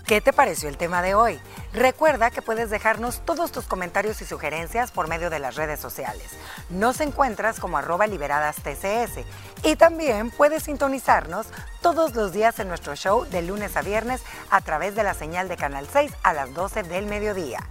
¿Qué 0.08 0.22
te 0.22 0.34
pareció 0.34 0.70
el 0.70 0.78
tema 0.78 1.02
de 1.02 1.16
hoy? 1.16 1.40
Recuerda 1.74 2.30
que 2.30 2.44
puedes 2.44 2.70
dejarnos 2.70 3.26
todos 3.26 3.52
tus 3.52 3.66
comentarios 3.66 4.22
y 4.22 4.26
sugerencias 4.26 4.92
por 4.92 5.08
medio 5.08 5.32
de 5.32 5.40
las 5.40 5.56
redes 5.56 5.80
sociales. 5.80 6.30
Nos 6.70 7.02
encuentras 7.02 7.60
como 7.60 7.80
arroba 7.80 8.06
liberadas 8.06 8.58
TCS 8.58 9.26
y 9.64 9.76
también 9.76 10.30
puedes 10.30 10.64
sintonizarnos 10.64 11.48
todos 11.82 12.14
los 12.14 12.34
días 12.34 12.60
en 12.60 12.68
nuestro 12.68 12.96
show 12.96 13.26
de 13.26 13.42
lunes 13.42 13.76
a 13.78 13.82
viernes 13.82 14.22
a 14.52 14.62
través 14.62 14.94
de 14.94 15.04
la 15.04 15.16
señal 15.16 15.48
de 15.48 15.58
Canal 15.58 15.88
6 15.92 16.12
a 16.22 16.34
las 16.34 16.54
12 16.54 16.84
del 16.84 17.08
mediodía. 17.08 17.68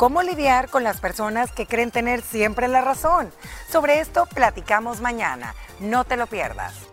¿Cómo 0.00 0.22
lidiar 0.22 0.70
con 0.70 0.82
las 0.82 0.98
personas 0.98 1.52
que 1.52 1.66
creen 1.66 1.90
tener 1.90 2.22
siempre 2.22 2.68
la 2.68 2.80
razón? 2.80 3.30
Sobre 3.70 4.00
esto 4.00 4.24
platicamos 4.24 5.02
mañana. 5.02 5.54
No 5.78 6.04
te 6.04 6.16
lo 6.16 6.26
pierdas. 6.26 6.89